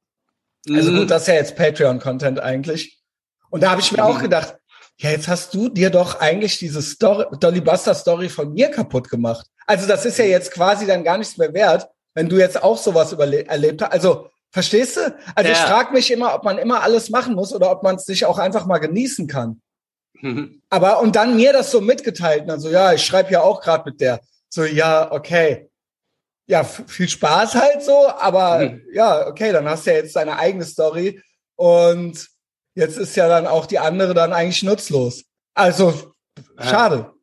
Also 0.69 0.91
Mhm. 0.91 0.97
gut, 0.99 1.11
das 1.11 1.21
ist 1.21 1.27
ja 1.29 1.35
jetzt 1.35 1.55
Patreon-Content 1.55 2.37
eigentlich. 2.41 2.99
Und 3.49 3.63
da 3.63 3.71
habe 3.71 3.79
ich 3.79 3.93
mir 3.93 4.03
auch 4.03 4.17
Mhm. 4.17 4.23
gedacht, 4.23 4.55
ja, 4.97 5.09
jetzt 5.11 5.29
hast 5.29 5.53
du 5.53 5.69
dir 5.69 5.89
doch 5.89 6.19
eigentlich 6.19 6.59
diese 6.59 6.81
Story, 6.81 7.25
Dolly 7.39 7.61
Buster 7.61 7.95
Story 7.95 8.27
von 8.27 8.51
mir 8.51 8.69
kaputt 8.69 9.09
gemacht. 9.09 9.47
Also 9.67 9.87
das 9.87 10.03
ist 10.05 10.17
ja 10.19 10.25
jetzt 10.25 10.51
quasi 10.51 10.85
dann 10.85 11.05
gar 11.05 11.17
nichts 11.17 11.37
mehr 11.37 11.53
wert, 11.53 11.87
wenn 12.13 12.27
du 12.27 12.37
jetzt 12.37 12.61
auch 12.61 12.77
sowas 12.77 13.13
überle- 13.13 13.47
erlebt 13.47 13.81
hast. 13.81 13.93
Also 13.93 14.29
verstehst 14.51 14.97
du? 14.97 15.15
Also 15.35 15.51
ich 15.51 15.57
Ja. 15.57 15.65
frage 15.67 15.93
mich 15.93 16.11
immer, 16.11 16.33
ob 16.35 16.43
man 16.43 16.57
immer 16.57 16.83
alles 16.83 17.09
machen 17.09 17.35
muss 17.35 17.53
oder 17.53 17.71
ob 17.71 17.83
man 17.83 17.95
es 17.95 18.05
sich 18.05 18.25
auch 18.25 18.37
einfach 18.37 18.65
mal 18.65 18.77
genießen 18.79 19.27
kann. 19.27 19.61
Mhm. 20.21 20.61
Aber 20.69 20.99
und 21.01 21.15
dann 21.15 21.35
mir 21.35 21.53
das 21.53 21.71
so 21.71 21.81
mitgeteilt, 21.81 22.49
also 22.49 22.69
ja, 22.69 22.93
ich 22.93 23.03
schreibe 23.05 23.31
ja 23.31 23.41
auch 23.41 23.61
gerade 23.61 23.89
mit 23.89 23.99
der. 24.01 24.19
So 24.49 24.63
ja, 24.63 25.11
okay. 25.11 25.69
Ja, 26.47 26.63
viel 26.65 27.07
Spaß 27.07 27.55
halt 27.55 27.81
so, 27.83 28.07
aber 28.09 28.59
Mhm. 28.59 28.81
ja, 28.93 29.27
okay, 29.27 29.51
dann 29.53 29.67
hast 29.69 29.85
du 29.85 29.91
ja 29.91 29.97
jetzt 29.97 30.15
deine 30.15 30.37
eigene 30.37 30.65
Story 30.65 31.21
und 31.55 32.27
jetzt 32.75 32.97
ist 32.97 33.15
ja 33.15 33.27
dann 33.29 33.47
auch 33.47 33.65
die 33.65 33.79
andere 33.79 34.13
dann 34.13 34.33
eigentlich 34.33 34.63
nutzlos. 34.63 35.23
Also 35.53 36.13
Ja. 36.57 36.65
schade. 36.65 37.13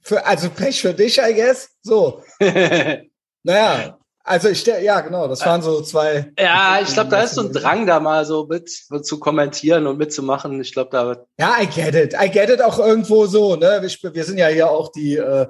Für, 0.00 0.24
also 0.24 0.48
Pech 0.48 0.80
für 0.80 0.94
dich, 0.94 1.18
I 1.18 1.34
guess. 1.34 1.68
So, 1.82 2.22
naja, 3.42 3.97
also 4.28 4.48
ich 4.48 4.64
ja 4.64 5.00
genau, 5.00 5.26
das 5.28 5.44
waren 5.44 5.62
so 5.62 5.80
zwei. 5.82 6.32
ja, 6.38 6.78
ich 6.82 6.92
glaube, 6.92 7.10
da 7.10 7.22
ist 7.22 7.34
so 7.34 7.42
ein 7.42 7.52
Drang 7.52 7.86
da 7.86 8.00
mal 8.00 8.24
so 8.24 8.46
mit 8.46 8.70
zu 8.70 9.18
kommentieren 9.18 9.86
und 9.86 9.98
mitzumachen. 9.98 10.60
Ich 10.60 10.72
glaube, 10.72 10.90
da 10.90 11.24
Ja, 11.38 11.56
I 11.60 11.66
get 11.66 11.94
it. 11.94 12.14
I 12.14 12.30
get 12.30 12.50
it 12.50 12.62
auch 12.62 12.78
irgendwo 12.78 13.26
so, 13.26 13.56
ne? 13.56 13.80
Wir, 13.82 14.14
wir 14.14 14.24
sind 14.24 14.38
ja 14.38 14.48
hier 14.48 14.70
auch 14.70 14.92
die 14.92 15.16
äh, 15.16 15.46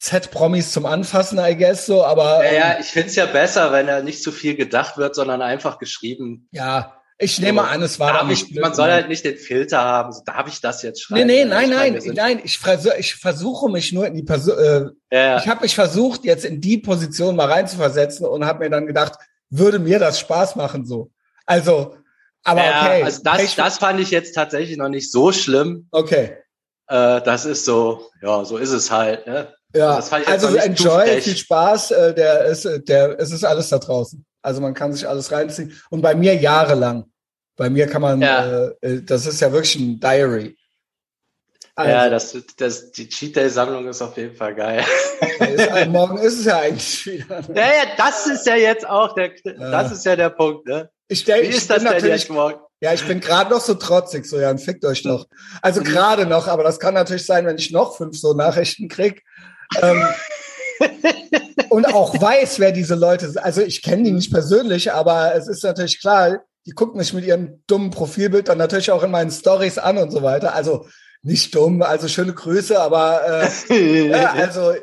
Z-Promis 0.00 0.72
zum 0.72 0.86
Anfassen, 0.86 1.38
I 1.38 1.56
guess 1.56 1.86
so, 1.86 2.04
aber 2.04 2.44
ja, 2.44 2.50
ähm, 2.50 2.54
ja, 2.54 2.76
ich 2.80 2.86
finde 2.86 3.08
es 3.08 3.16
ja 3.16 3.26
besser, 3.26 3.72
wenn 3.72 3.88
er 3.88 4.02
nicht 4.02 4.22
zu 4.22 4.30
viel 4.30 4.54
gedacht 4.54 4.96
wird, 4.96 5.14
sondern 5.14 5.42
einfach 5.42 5.78
geschrieben. 5.78 6.48
ja, 6.52 6.97
ich 7.20 7.40
nehme 7.40 7.62
an, 7.66 7.82
es 7.82 7.98
war 7.98 8.12
da 8.12 8.22
nicht 8.24 8.50
ich, 8.50 8.60
man 8.60 8.74
soll 8.74 8.90
halt 8.90 9.08
nicht 9.08 9.24
den 9.24 9.36
Filter 9.36 9.78
haben. 9.80 10.12
So, 10.12 10.22
darf 10.24 10.46
ich 10.48 10.60
das 10.60 10.82
jetzt 10.82 11.10
Nee, 11.10 11.18
schreiben? 11.20 11.26
nee, 11.26 11.40
Ja, 11.40 11.46
nein, 11.46 11.96
ich 11.96 12.04
nein, 12.06 12.14
nein, 12.14 12.40
ich, 12.44 12.58
versuch, 12.58 12.92
ich 12.98 13.14
versuche 13.16 13.68
mich 13.70 13.92
nur 13.92 14.06
in 14.06 14.14
die 14.14 14.22
Person, 14.22 14.56
äh, 14.58 14.84
Ja, 15.16 15.38
ich 15.38 15.48
habe 15.48 15.62
mich 15.62 15.74
versucht, 15.74 16.24
jetzt 16.24 16.44
in 16.44 16.60
die 16.60 16.78
Position 16.78 17.34
mal 17.36 17.50
reinzuversetzen 17.50 18.24
und 18.26 18.44
habe 18.46 18.60
mir 18.60 18.70
dann 18.70 18.86
gedacht, 18.86 19.14
würde 19.50 19.78
mir 19.78 19.98
das 19.98 20.20
Spaß 20.20 20.56
machen 20.56 20.84
so. 20.86 21.10
Also, 21.44 21.96
aber 22.44 22.64
ja, 22.64 22.82
okay. 22.82 23.02
also 23.02 23.22
das, 23.24 23.38
Pech- 23.40 23.56
das 23.56 23.78
fand 23.78 24.00
ich 24.00 24.10
jetzt 24.10 24.34
tatsächlich 24.34 24.76
noch 24.76 24.88
nicht 24.88 25.10
so 25.10 25.32
schlimm. 25.32 25.88
okay. 25.90 26.36
Äh, 26.90 27.20
das 27.22 27.44
ist 27.44 27.64
so, 27.66 28.08
ja, 28.22 28.44
so 28.46 28.56
ist 28.56 28.70
es 28.70 28.90
halt. 28.90 29.26
Ne? 29.26 29.52
Ja, 29.74 29.96
Das 29.96 30.08
fand 30.08 30.22
ich 30.22 30.28
jetzt 30.30 30.44
also 30.44 30.56
zu 30.56 30.64
enjoy, 30.64 31.20
viel 31.20 31.36
Spaß, 31.36 31.90
äh, 31.90 32.14
der 32.14 32.44
ist, 32.46 32.64
äh, 32.64 32.80
der, 32.80 33.18
es 33.20 33.30
ist 33.30 33.44
alles 33.44 33.68
da 33.68 33.78
draußen. 33.78 34.24
Also 34.40 34.62
man 34.62 34.72
kann 34.72 34.92
sich 34.94 35.06
alles 35.06 35.30
reinziehen. 35.30 35.78
Und 35.90 36.00
bei 36.00 36.14
mir 36.14 36.34
jahrelang. 36.36 37.07
Bei 37.58 37.68
mir 37.68 37.86
kann 37.88 38.00
man, 38.00 38.22
Ja. 38.22 38.46
äh, 38.46 38.74
äh, 38.80 39.02
das 39.02 39.26
ist 39.26 39.40
ja 39.40 39.52
wirklich 39.52 39.74
ein 39.76 40.00
Diary. 40.00 40.56
Also, 41.74 41.90
Ja, 41.92 42.08
das, 42.08 42.36
das, 42.56 42.90
die 42.92 43.08
Cheat 43.08 43.36
Day 43.36 43.48
Sammlung 43.50 43.86
ist 43.88 44.00
auf 44.00 44.16
jeden 44.16 44.34
Fall 44.34 44.54
geil. 44.54 44.82
ist, 45.40 45.88
morgen 45.88 46.18
ist 46.18 46.38
es 46.40 46.44
ja 46.46 46.60
eigentlich 46.60 47.06
wieder. 47.06 47.40
Ne? 47.42 47.48
ja, 47.54 47.66
ja, 47.66 47.84
das 47.96 48.26
ist 48.26 48.46
ja 48.46 48.56
jetzt 48.56 48.88
auch 48.88 49.14
der, 49.14 49.32
das 49.44 49.92
ist 49.92 50.04
ja 50.06 50.16
der 50.16 50.30
Punkt, 50.30 50.66
ne? 50.66 50.88
Ich 51.08 51.26
Wie 51.26 51.32
denke, 51.32 51.48
ich 51.48 51.56
ist 51.56 51.70
das 51.70 51.82
denn 51.82 51.92
natürlich, 51.92 52.22
jetzt 52.22 52.30
morgen? 52.30 52.58
ja, 52.80 52.92
ich 52.92 53.04
bin 53.06 53.20
gerade 53.20 53.50
noch 53.50 53.60
so 53.60 53.74
trotzig, 53.74 54.26
so, 54.26 54.38
ja, 54.38 54.56
fickt 54.56 54.84
euch 54.84 55.02
doch. 55.02 55.26
Also 55.62 55.80
Mhm. 55.80 55.84
gerade 55.84 56.26
noch, 56.26 56.46
aber 56.48 56.62
das 56.64 56.78
kann 56.78 56.94
natürlich 56.94 57.26
sein, 57.26 57.44
wenn 57.46 57.58
ich 57.58 57.70
noch 57.70 57.96
fünf 57.96 58.18
so 58.18 58.34
Nachrichten 58.34 58.88
krieg. 58.88 59.22
Ähm, 59.82 60.06
und 61.70 61.86
auch 61.92 62.20
weiß, 62.20 62.58
wer 62.60 62.72
diese 62.72 62.94
Leute 62.94 63.26
sind. 63.26 63.38
Also 63.38 63.62
ich 63.62 63.82
kenne 63.82 64.04
die 64.04 64.12
nicht 64.12 64.32
persönlich, 64.32 64.92
aber 64.92 65.34
es 65.34 65.48
ist 65.48 65.64
natürlich 65.64 66.00
klar, 66.00 66.40
die 66.68 66.74
gucken 66.74 66.98
mich 66.98 67.14
mit 67.14 67.24
ihrem 67.24 67.62
dummen 67.66 67.90
Profilbild 67.90 68.48
dann 68.48 68.58
natürlich 68.58 68.90
auch 68.90 69.02
in 69.02 69.10
meinen 69.10 69.30
Stories 69.30 69.78
an 69.78 69.96
und 69.98 70.10
so 70.10 70.22
weiter. 70.22 70.54
Also 70.54 70.86
nicht 71.22 71.54
dumm, 71.54 71.80
also 71.82 72.06
schöne 72.08 72.34
Grüße, 72.34 72.78
aber 72.78 73.48
äh, 73.70 74.08
ja, 74.10 74.32
also 74.36 74.74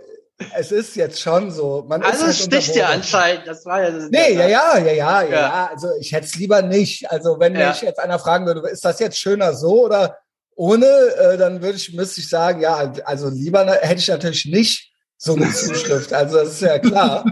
es 0.57 0.71
ist 0.71 0.95
jetzt 0.95 1.21
schon 1.21 1.51
so. 1.51 1.85
Man 1.87 2.01
Also 2.01 2.25
ist 2.25 2.39
es 2.41 2.51
halt 2.51 2.63
sticht 2.63 2.75
ja 2.75 2.89
anscheinend. 2.89 3.45
Das 3.47 3.65
war 3.65 3.83
ja 3.83 3.91
das 3.91 4.09
Nee, 4.09 4.33
ja, 4.33 4.47
ja, 4.47 4.77
ja, 4.79 4.91
ja, 4.91 5.21
ja, 5.21 5.29
Ja. 5.29 5.69
Also 5.71 5.89
ich 5.99 6.11
hätte 6.11 6.25
es 6.25 6.35
lieber 6.35 6.61
nicht. 6.63 7.09
Also 7.11 7.39
wenn 7.39 7.55
Ja. 7.55 7.69
mich 7.69 7.81
jetzt 7.81 7.99
einer 7.99 8.17
fragen 8.19 8.45
würde, 8.47 8.67
ist 8.67 8.83
das 8.83 8.99
jetzt 8.99 9.17
schöner 9.19 9.53
so 9.53 9.85
oder 9.85 10.17
ohne, 10.55 10.85
äh, 10.87 11.37
dann 11.37 11.61
würde 11.61 11.77
ich, 11.77 11.93
müsste 11.93 12.19
ich 12.19 12.29
sagen, 12.29 12.61
ja, 12.61 12.91
also 13.05 13.29
lieber 13.29 13.63
na- 13.63 13.73
hätte 13.73 13.99
ich 14.01 14.07
natürlich 14.07 14.45
nicht 14.45 14.91
so 15.17 15.35
eine 15.35 15.49
Zuschrift. 15.53 16.11
Also 16.11 16.37
das 16.39 16.49
ist 16.49 16.61
ja 16.61 16.79
klar. 16.79 17.25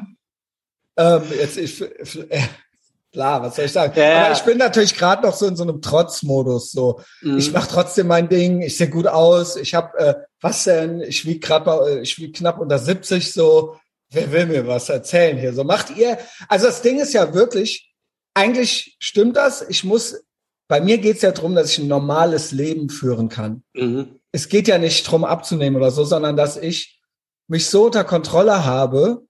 ähm, 0.98 1.24
jetzt 1.38 1.58
ich, 1.58 1.82
äh, 1.82 2.42
klar, 3.14 3.42
was 3.44 3.56
soll 3.56 3.66
ich 3.66 3.72
sagen? 3.72 3.94
Ja. 3.96 4.26
Aber 4.26 4.34
ich 4.34 4.42
bin 4.42 4.58
natürlich 4.58 4.96
gerade 4.98 5.22
noch 5.26 5.34
so 5.36 5.46
in 5.48 5.56
so 5.56 5.64
einem 5.64 5.82
Trotzmodus. 5.82 6.72
So, 6.72 7.00
Mhm. 7.22 7.38
ich 7.38 7.52
mache 7.54 7.70
trotzdem 7.70 8.08
mein 8.08 8.28
Ding. 8.28 8.62
Ich 8.62 8.76
sehe 8.78 8.90
gut 8.90 9.08
aus. 9.08 9.56
Ich 9.56 9.74
habe, 9.76 9.98
äh, 10.00 10.16
was 10.42 10.64
denn? 10.66 11.00
Ich 11.02 11.26
wiege 11.26 11.40
gerade 11.40 11.72
äh, 11.90 12.02
ich 12.02 12.18
wiege 12.18 12.34
knapp 12.34 12.60
unter 12.60 12.80
70. 12.80 13.32
So, 13.32 13.78
wer 14.10 14.32
will 14.32 14.48
mir 14.48 14.68
was 14.68 14.90
erzählen 14.90 15.38
hier? 15.38 15.54
So 15.54 15.64
macht 15.64 15.96
ihr. 15.96 16.18
Also 16.50 16.66
das 16.66 16.82
Ding 16.82 17.00
ist 17.00 17.14
ja 17.14 17.34
wirklich, 17.34 17.94
eigentlich 18.34 18.96
stimmt 19.00 19.38
das. 19.38 19.62
Ich 19.70 19.84
muss, 19.84 20.24
bei 20.68 20.82
mir 20.82 20.98
geht's 20.98 21.22
ja 21.22 21.32
darum, 21.32 21.54
dass 21.56 21.72
ich 21.72 21.80
ein 21.80 21.88
normales 21.88 22.52
Leben 22.52 22.90
führen 22.90 23.30
kann. 23.30 23.64
Mhm. 23.74 24.20
Es 24.32 24.50
geht 24.50 24.68
ja 24.68 24.80
nicht 24.80 25.04
drum 25.10 25.24
abzunehmen 25.24 25.76
oder 25.78 25.92
so, 25.92 26.04
sondern 26.04 26.36
dass 26.36 26.58
ich 26.58 27.00
mich 27.48 27.68
so 27.68 27.86
unter 27.86 28.04
Kontrolle 28.04 28.66
habe, 28.66 29.22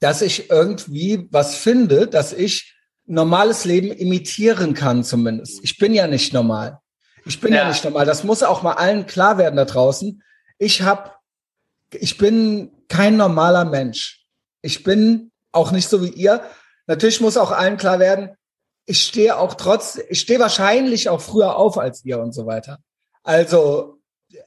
dass 0.00 0.22
ich 0.22 0.48
irgendwie 0.50 1.28
was 1.30 1.54
finde, 1.56 2.06
dass 2.06 2.32
ich 2.32 2.74
normales 3.06 3.64
Leben 3.64 3.92
imitieren 3.92 4.74
kann 4.74 5.04
zumindest. 5.04 5.62
Ich 5.62 5.78
bin 5.78 5.94
ja 5.94 6.06
nicht 6.06 6.32
normal. 6.32 6.80
Ich 7.26 7.40
bin 7.40 7.52
ja, 7.52 7.62
Ja. 7.62 7.68
nicht 7.68 7.84
normal. 7.84 8.06
Das 8.06 8.24
muss 8.24 8.42
auch 8.42 8.62
mal 8.62 8.72
allen 8.74 9.06
klar 9.06 9.38
werden 9.38 9.56
da 9.56 9.64
draußen. 9.64 10.22
Ich 10.58 10.82
hab, 10.82 11.20
ich 11.92 12.18
bin 12.18 12.70
kein 12.88 13.16
normaler 13.16 13.64
Mensch. 13.64 14.24
Ich 14.62 14.82
bin 14.82 15.30
auch 15.52 15.70
nicht 15.70 15.88
so 15.88 16.02
wie 16.02 16.08
ihr. 16.08 16.42
Natürlich 16.86 17.20
muss 17.20 17.36
auch 17.36 17.50
allen 17.50 17.76
klar 17.76 17.98
werden, 17.98 18.30
ich 18.86 19.02
stehe 19.02 19.38
auch 19.38 19.54
trotz, 19.54 19.98
ich 20.08 20.20
stehe 20.20 20.38
wahrscheinlich 20.40 21.08
auch 21.08 21.20
früher 21.20 21.56
auf 21.56 21.78
als 21.78 22.04
ihr 22.04 22.18
und 22.18 22.32
so 22.32 22.46
weiter. 22.46 22.78
Also, 23.22 23.98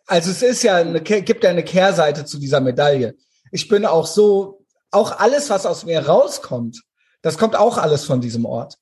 also 0.06 0.30
es 0.30 0.44
ist 0.44 0.64
ja 0.64 0.76
eine, 0.76 1.02
gibt 1.02 1.44
ja 1.44 1.50
eine 1.50 1.64
Kehrseite 1.64 2.26
zu 2.26 2.38
dieser 2.38 2.60
Medaille. 2.62 3.16
Ich 3.52 3.68
bin 3.68 3.86
auch 3.86 4.06
so, 4.06 4.66
auch 4.92 5.20
alles, 5.20 5.50
was 5.50 5.66
aus 5.66 5.86
mir 5.86 6.06
rauskommt, 6.06 6.82
das 7.22 7.38
kommt 7.38 7.56
auch 7.56 7.78
alles 7.78 8.06
von 8.06 8.22
diesem 8.22 8.46
Ort. 8.46 8.78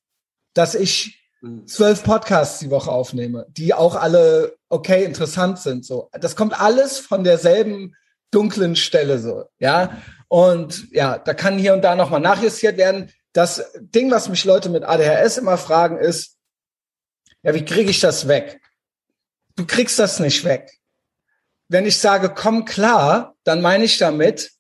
Dass 0.54 0.76
ich 0.76 1.22
mhm. 1.42 1.68
zwölf 1.68 2.04
Podcasts 2.04 2.60
die 2.60 2.72
Woche 2.72 2.92
aufnehme, 2.92 3.46
die 3.50 3.74
auch 3.74 3.96
alle 3.96 4.58
okay 4.70 5.04
interessant 5.04 5.60
sind. 5.60 5.86
So, 5.86 6.10
das 6.14 6.36
kommt 6.36 6.60
alles 6.60 7.00
von 7.00 7.24
derselben 7.24 7.96
dunklen 8.32 8.76
Stelle 8.76 9.20
so, 9.20 9.46
ja. 9.60 10.02
Und 10.28 10.92
ja, 10.92 11.18
da 11.18 11.34
kann 11.34 11.58
hier 11.58 11.74
und 11.74 11.84
da 11.84 11.96
nochmal 11.96 12.20
nachjustiert 12.20 12.78
werden. 12.78 13.12
Das 13.32 13.72
Ding, 13.80 14.12
was 14.12 14.28
mich 14.28 14.44
Leute 14.44 14.70
mit 14.70 14.84
ADHS 14.84 15.38
immer 15.38 15.58
fragen, 15.58 15.98
ist, 15.98 16.38
ja, 17.44 17.54
wie 17.54 17.64
kriege 17.64 17.90
ich 17.90 18.00
das 18.00 18.28
weg? 18.28 18.60
Du 19.56 19.66
kriegst 19.66 20.00
das 20.00 20.20
nicht 20.20 20.44
weg. 20.44 20.72
Wenn 21.68 21.86
ich 21.86 21.98
sage, 21.98 22.30
komm 22.30 22.66
klar, 22.66 23.36
dann 23.44 23.62
meine 23.62 23.86
ich 23.86 23.98
damit, 23.98 24.52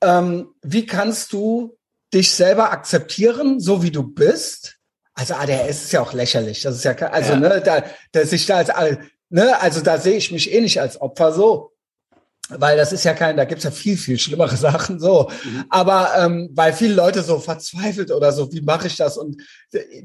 ähm, 0.00 0.54
wie 0.62 0.86
kannst 0.86 1.32
du 1.32 1.77
dich 2.12 2.32
selber 2.32 2.72
akzeptieren, 2.72 3.60
so 3.60 3.82
wie 3.82 3.90
du 3.90 4.02
bist? 4.02 4.76
Also 5.14 5.34
ADHS 5.34 5.84
ist 5.84 5.92
ja 5.92 6.00
auch 6.00 6.12
lächerlich. 6.12 6.62
Das 6.62 6.76
ist 6.76 6.84
ja, 6.84 6.94
also 6.94 7.32
ja. 7.32 7.38
ne, 7.38 7.62
da, 7.64 7.84
dass 8.12 8.32
ich 8.32 8.46
da 8.46 8.58
als, 8.58 8.98
ne, 9.30 9.60
also 9.60 9.80
da 9.80 9.98
sehe 9.98 10.16
ich 10.16 10.30
mich 10.30 10.52
eh 10.52 10.60
nicht 10.60 10.80
als 10.80 11.00
Opfer 11.00 11.32
so 11.32 11.72
weil 12.50 12.76
das 12.76 12.92
ist 12.92 13.04
ja 13.04 13.14
kein, 13.14 13.36
da 13.36 13.44
gibt's 13.44 13.64
ja 13.64 13.70
viel, 13.70 13.96
viel 13.96 14.18
schlimmere 14.18 14.56
Sachen 14.56 14.98
so. 14.98 15.30
Mhm. 15.44 15.64
Aber 15.68 16.12
ähm, 16.16 16.50
weil 16.52 16.72
viele 16.72 16.94
Leute 16.94 17.22
so 17.22 17.38
verzweifelt 17.38 18.10
oder 18.10 18.32
so, 18.32 18.52
wie 18.52 18.60
mache 18.60 18.86
ich 18.86 18.96
das? 18.96 19.16
Und 19.16 19.42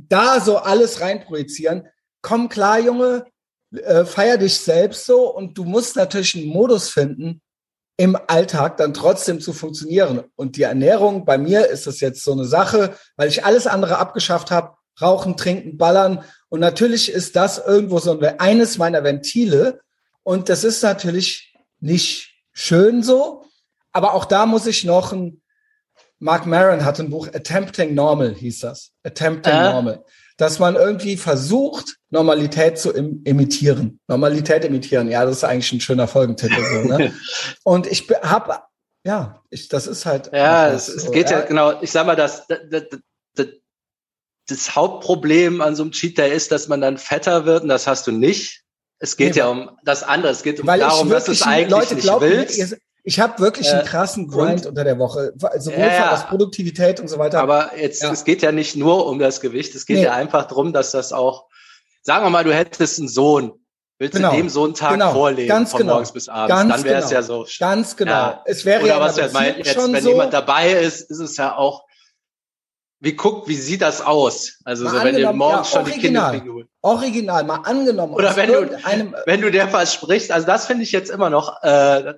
da 0.09 0.39
so 0.39 0.57
alles 0.57 1.01
reinprojizieren, 1.01 1.87
komm 2.21 2.49
klar, 2.49 2.79
Junge, 2.79 3.25
äh, 3.71 4.05
feier 4.05 4.37
dich 4.37 4.57
selbst 4.59 5.05
so 5.05 5.33
und 5.33 5.57
du 5.57 5.63
musst 5.63 5.95
natürlich 5.95 6.35
einen 6.35 6.47
Modus 6.47 6.89
finden, 6.89 7.41
im 7.97 8.17
Alltag 8.27 8.77
dann 8.77 8.93
trotzdem 8.93 9.39
zu 9.39 9.53
funktionieren. 9.53 10.23
Und 10.35 10.57
die 10.57 10.63
Ernährung, 10.63 11.25
bei 11.25 11.37
mir 11.37 11.67
ist 11.67 11.85
das 11.87 11.99
jetzt 11.99 12.23
so 12.23 12.31
eine 12.31 12.45
Sache, 12.45 12.95
weil 13.17 13.29
ich 13.29 13.45
alles 13.45 13.67
andere 13.67 13.97
abgeschafft 13.97 14.51
habe, 14.51 14.75
rauchen, 15.01 15.37
trinken, 15.37 15.77
ballern. 15.77 16.23
Und 16.49 16.59
natürlich 16.59 17.11
ist 17.11 17.35
das 17.35 17.59
irgendwo 17.59 17.99
so 17.99 18.19
eines 18.39 18.77
meiner 18.77 19.03
Ventile. 19.03 19.81
Und 20.23 20.49
das 20.49 20.63
ist 20.63 20.81
natürlich 20.81 21.55
nicht 21.79 22.35
schön 22.51 23.03
so. 23.03 23.45
Aber 23.91 24.15
auch 24.15 24.25
da 24.25 24.45
muss 24.45 24.65
ich 24.65 24.83
noch 24.83 25.13
ein, 25.13 25.42
Mark 26.23 26.45
Maron 26.45 26.85
hat 26.85 26.99
ein 26.99 27.09
Buch, 27.09 27.27
Attempting 27.27 27.93
Normal 27.93 28.33
hieß 28.33 28.61
das. 28.61 28.91
Attempting 29.03 29.53
äh. 29.53 29.71
Normal. 29.71 30.05
Dass 30.37 30.57
man 30.57 30.75
irgendwie 30.75 31.17
versucht, 31.17 31.97
Normalität 32.09 32.79
zu 32.79 32.91
im 32.91 33.21
imitieren. 33.23 33.99
Normalität 34.07 34.65
imitieren. 34.65 35.09
Ja, 35.09 35.25
das 35.25 35.37
ist 35.37 35.43
eigentlich 35.43 35.71
ein 35.73 35.81
schöner 35.81 36.07
Folgentitel. 36.07 36.63
So, 36.63 36.87
ne? 36.87 37.13
Und 37.63 37.87
ich 37.87 38.09
habe, 38.23 38.61
ja, 39.05 39.43
ich, 39.49 39.67
das 39.67 39.85
ist 39.85 40.05
halt. 40.05 40.31
Ja, 40.33 40.69
es, 40.69 40.87
so, 40.87 41.11
geht 41.11 41.29
ja, 41.29 41.39
ja, 41.39 41.45
genau. 41.45 41.81
Ich 41.81 41.91
sag 41.91 42.07
mal, 42.07 42.15
das, 42.15 42.47
das, 42.47 42.83
das, 43.35 43.47
das 44.47 44.75
Hauptproblem 44.75 45.61
an 45.61 45.75
so 45.75 45.83
einem 45.83 45.91
Cheat 45.91 46.17
Day 46.17 46.33
ist, 46.33 46.51
dass 46.51 46.67
man 46.67 46.81
dann 46.81 46.97
fetter 46.97 47.45
wird 47.45 47.63
und 47.63 47.69
das 47.69 47.85
hast 47.85 48.07
du 48.07 48.11
nicht. 48.11 48.63
Es 48.97 49.17
geht 49.17 49.33
nee, 49.33 49.39
ja 49.39 49.47
um 49.49 49.77
das 49.83 50.01
andere. 50.01 50.31
Es 50.31 50.41
geht 50.43 50.61
um 50.61 50.65
darum, 50.65 51.09
dass 51.09 51.27
es 51.27 51.41
eigentlich 51.43 51.69
Leute 51.69 51.95
nicht 51.95 52.07
willst. 52.07 52.77
Ich 53.05 53.19
habe 53.19 53.39
wirklich 53.39 53.69
einen 53.69 53.81
äh, 53.81 53.85
krassen 53.85 54.29
Grind 54.29 54.65
unter 54.65 54.85
der 54.85 54.97
Woche, 54.97 55.33
sowohl 55.57 55.79
ja, 55.79 56.11
was 56.11 56.27
Produktivität 56.27 57.01
und 57.01 57.09
so 57.09 57.19
weiter. 57.19 57.41
Aber 57.41 57.77
jetzt, 57.77 58.01
ja. 58.01 58.11
es 58.11 58.23
geht 58.23 58.41
ja 58.41 58.53
nicht 58.53 58.77
nur 58.77 59.05
um 59.07 59.19
das 59.19 59.41
Gewicht, 59.41 59.75
es 59.75 59.85
geht 59.85 59.97
nee. 59.97 60.05
ja 60.05 60.13
einfach 60.13 60.47
darum, 60.47 60.71
dass 60.71 60.91
das 60.91 61.11
auch, 61.11 61.47
sagen 62.01 62.25
wir 62.25 62.29
mal, 62.29 62.45
du 62.45 62.53
hättest 62.53 62.99
einen 62.99 63.09
Sohn, 63.09 63.51
willst 63.99 64.15
genau. 64.15 64.31
du 64.31 64.37
dem 64.37 64.47
so 64.47 64.63
einen 64.63 64.73
Tag 64.73 64.93
genau. 64.93 65.11
vorleben, 65.11 65.49
Ganz 65.49 65.71
von 65.71 65.81
genau. 65.81 65.93
morgens 65.93 66.13
bis 66.13 66.29
abends, 66.29 66.55
Ganz 66.55 66.73
dann 66.73 66.83
wäre 66.85 66.99
es 66.99 67.09
genau. 67.09 67.15
ja 67.15 67.23
so. 67.23 67.45
Ganz 67.59 67.97
genau. 67.97 68.11
Ja. 68.11 68.43
Es 68.45 68.63
wäre 68.63 68.83
Oder 68.83 68.93
ja 68.93 68.99
was 69.01 69.15
du 69.15 69.29
meinst, 69.33 69.57
jetzt, 69.57 69.77
wenn 69.77 70.01
so 70.01 70.09
jemand 70.09 70.33
dabei 70.33 70.71
ist, 70.71 71.01
ist 71.11 71.19
es 71.19 71.35
ja 71.35 71.57
auch, 71.57 71.83
wie 73.03 73.17
guckt, 73.17 73.49
wie 73.49 73.55
sieht 73.55 73.81
das 73.81 73.99
aus? 73.99 74.59
Also 74.63 74.87
so, 74.87 74.95
wenn 75.03 75.17
ihr 75.17 75.33
morgens 75.33 75.73
ja, 75.73 75.81
schon 75.81 75.91
die 75.91 75.99
Kinderfigur. 75.99 76.63
Original, 76.81 77.43
mal 77.43 77.57
angenommen. 77.57 78.13
Oder 78.13 78.33
wenn 78.37 78.49
du, 78.49 78.79
wenn 79.25 79.41
du 79.41 79.51
der 79.51 79.67
versprichst, 79.67 80.31
also 80.31 80.47
das 80.47 80.67
finde 80.67 80.83
ich 80.83 80.93
jetzt 80.93 81.11
immer 81.11 81.29
noch, 81.29 81.61
äh, 81.63 81.99
äh, 81.99 82.13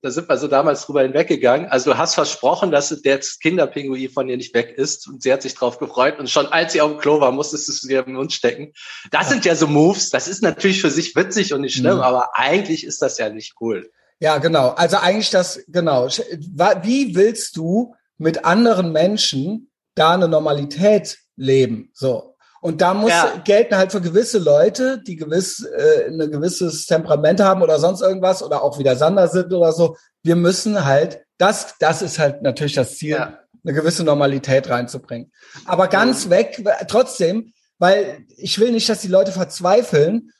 da 0.00 0.10
sind 0.10 0.28
wir 0.28 0.36
so 0.36 0.46
damals 0.46 0.86
drüber 0.86 1.02
hinweggegangen. 1.02 1.66
Also 1.66 1.90
du 1.90 1.98
hast 1.98 2.14
versprochen, 2.14 2.70
dass 2.70 2.90
der 3.02 3.18
Kinderpinguin 3.42 4.08
von 4.08 4.28
dir 4.28 4.36
nicht 4.36 4.54
weg 4.54 4.72
ist 4.76 5.08
und 5.08 5.20
sie 5.20 5.32
hat 5.32 5.42
sich 5.42 5.56
drauf 5.56 5.80
gefreut 5.80 6.20
und 6.20 6.30
schon 6.30 6.46
als 6.46 6.74
sie 6.74 6.80
auf 6.80 6.92
dem 6.92 7.00
Klo 7.00 7.20
war, 7.20 7.32
musstest 7.32 7.66
du 7.66 7.72
es 7.72 7.80
dir 7.80 8.06
im 8.06 8.12
Mund 8.12 8.32
stecken. 8.32 8.72
Das 9.10 9.24
ja. 9.24 9.28
sind 9.30 9.44
ja 9.46 9.56
so 9.56 9.66
Moves, 9.66 10.10
das 10.10 10.28
ist 10.28 10.44
natürlich 10.44 10.80
für 10.80 10.90
sich 10.90 11.16
witzig 11.16 11.52
und 11.52 11.62
nicht 11.62 11.74
schlimm, 11.76 11.96
mhm. 11.96 12.02
aber 12.02 12.30
eigentlich 12.34 12.84
ist 12.84 13.02
das 13.02 13.18
ja 13.18 13.30
nicht 13.30 13.54
cool. 13.60 13.90
Ja, 14.20 14.38
genau. 14.38 14.68
Also 14.70 14.98
eigentlich 14.98 15.30
das, 15.30 15.60
genau. 15.66 16.06
Wie 16.06 17.16
willst 17.16 17.56
du 17.56 17.96
mit 18.16 18.44
anderen 18.44 18.92
Menschen 18.92 19.67
da 19.98 20.14
eine 20.14 20.28
Normalität 20.28 21.18
leben. 21.36 21.90
So. 21.94 22.36
Und 22.60 22.80
da 22.80 22.92
muss 22.94 23.10
ja. 23.10 23.40
gelten 23.44 23.76
halt 23.76 23.92
für 23.92 24.00
gewisse 24.00 24.38
Leute, 24.38 25.00
die 25.02 25.16
gewiss 25.16 25.64
äh, 25.64 26.08
ein 26.08 26.30
gewisses 26.30 26.86
Temperament 26.86 27.40
haben 27.40 27.62
oder 27.62 27.78
sonst 27.78 28.00
irgendwas 28.00 28.42
oder 28.42 28.62
auch 28.62 28.78
wieder 28.78 28.96
Sander 28.96 29.28
sind 29.28 29.52
oder 29.52 29.72
so. 29.72 29.96
Wir 30.22 30.34
müssen 30.34 30.84
halt, 30.84 31.20
das, 31.38 31.76
das 31.78 32.02
ist 32.02 32.18
halt 32.18 32.42
natürlich 32.42 32.74
das 32.74 32.96
Ziel, 32.96 33.10
ja. 33.10 33.38
eine 33.64 33.74
gewisse 33.74 34.02
Normalität 34.02 34.68
reinzubringen. 34.68 35.32
Aber 35.66 35.86
ganz 35.86 36.26
mhm. 36.26 36.30
weg, 36.30 36.64
trotzdem, 36.88 37.52
weil 37.78 38.24
ich 38.36 38.58
will 38.58 38.72
nicht, 38.72 38.88
dass 38.88 39.00
die 39.00 39.08
Leute 39.08 39.30
verzweifeln. 39.30 40.32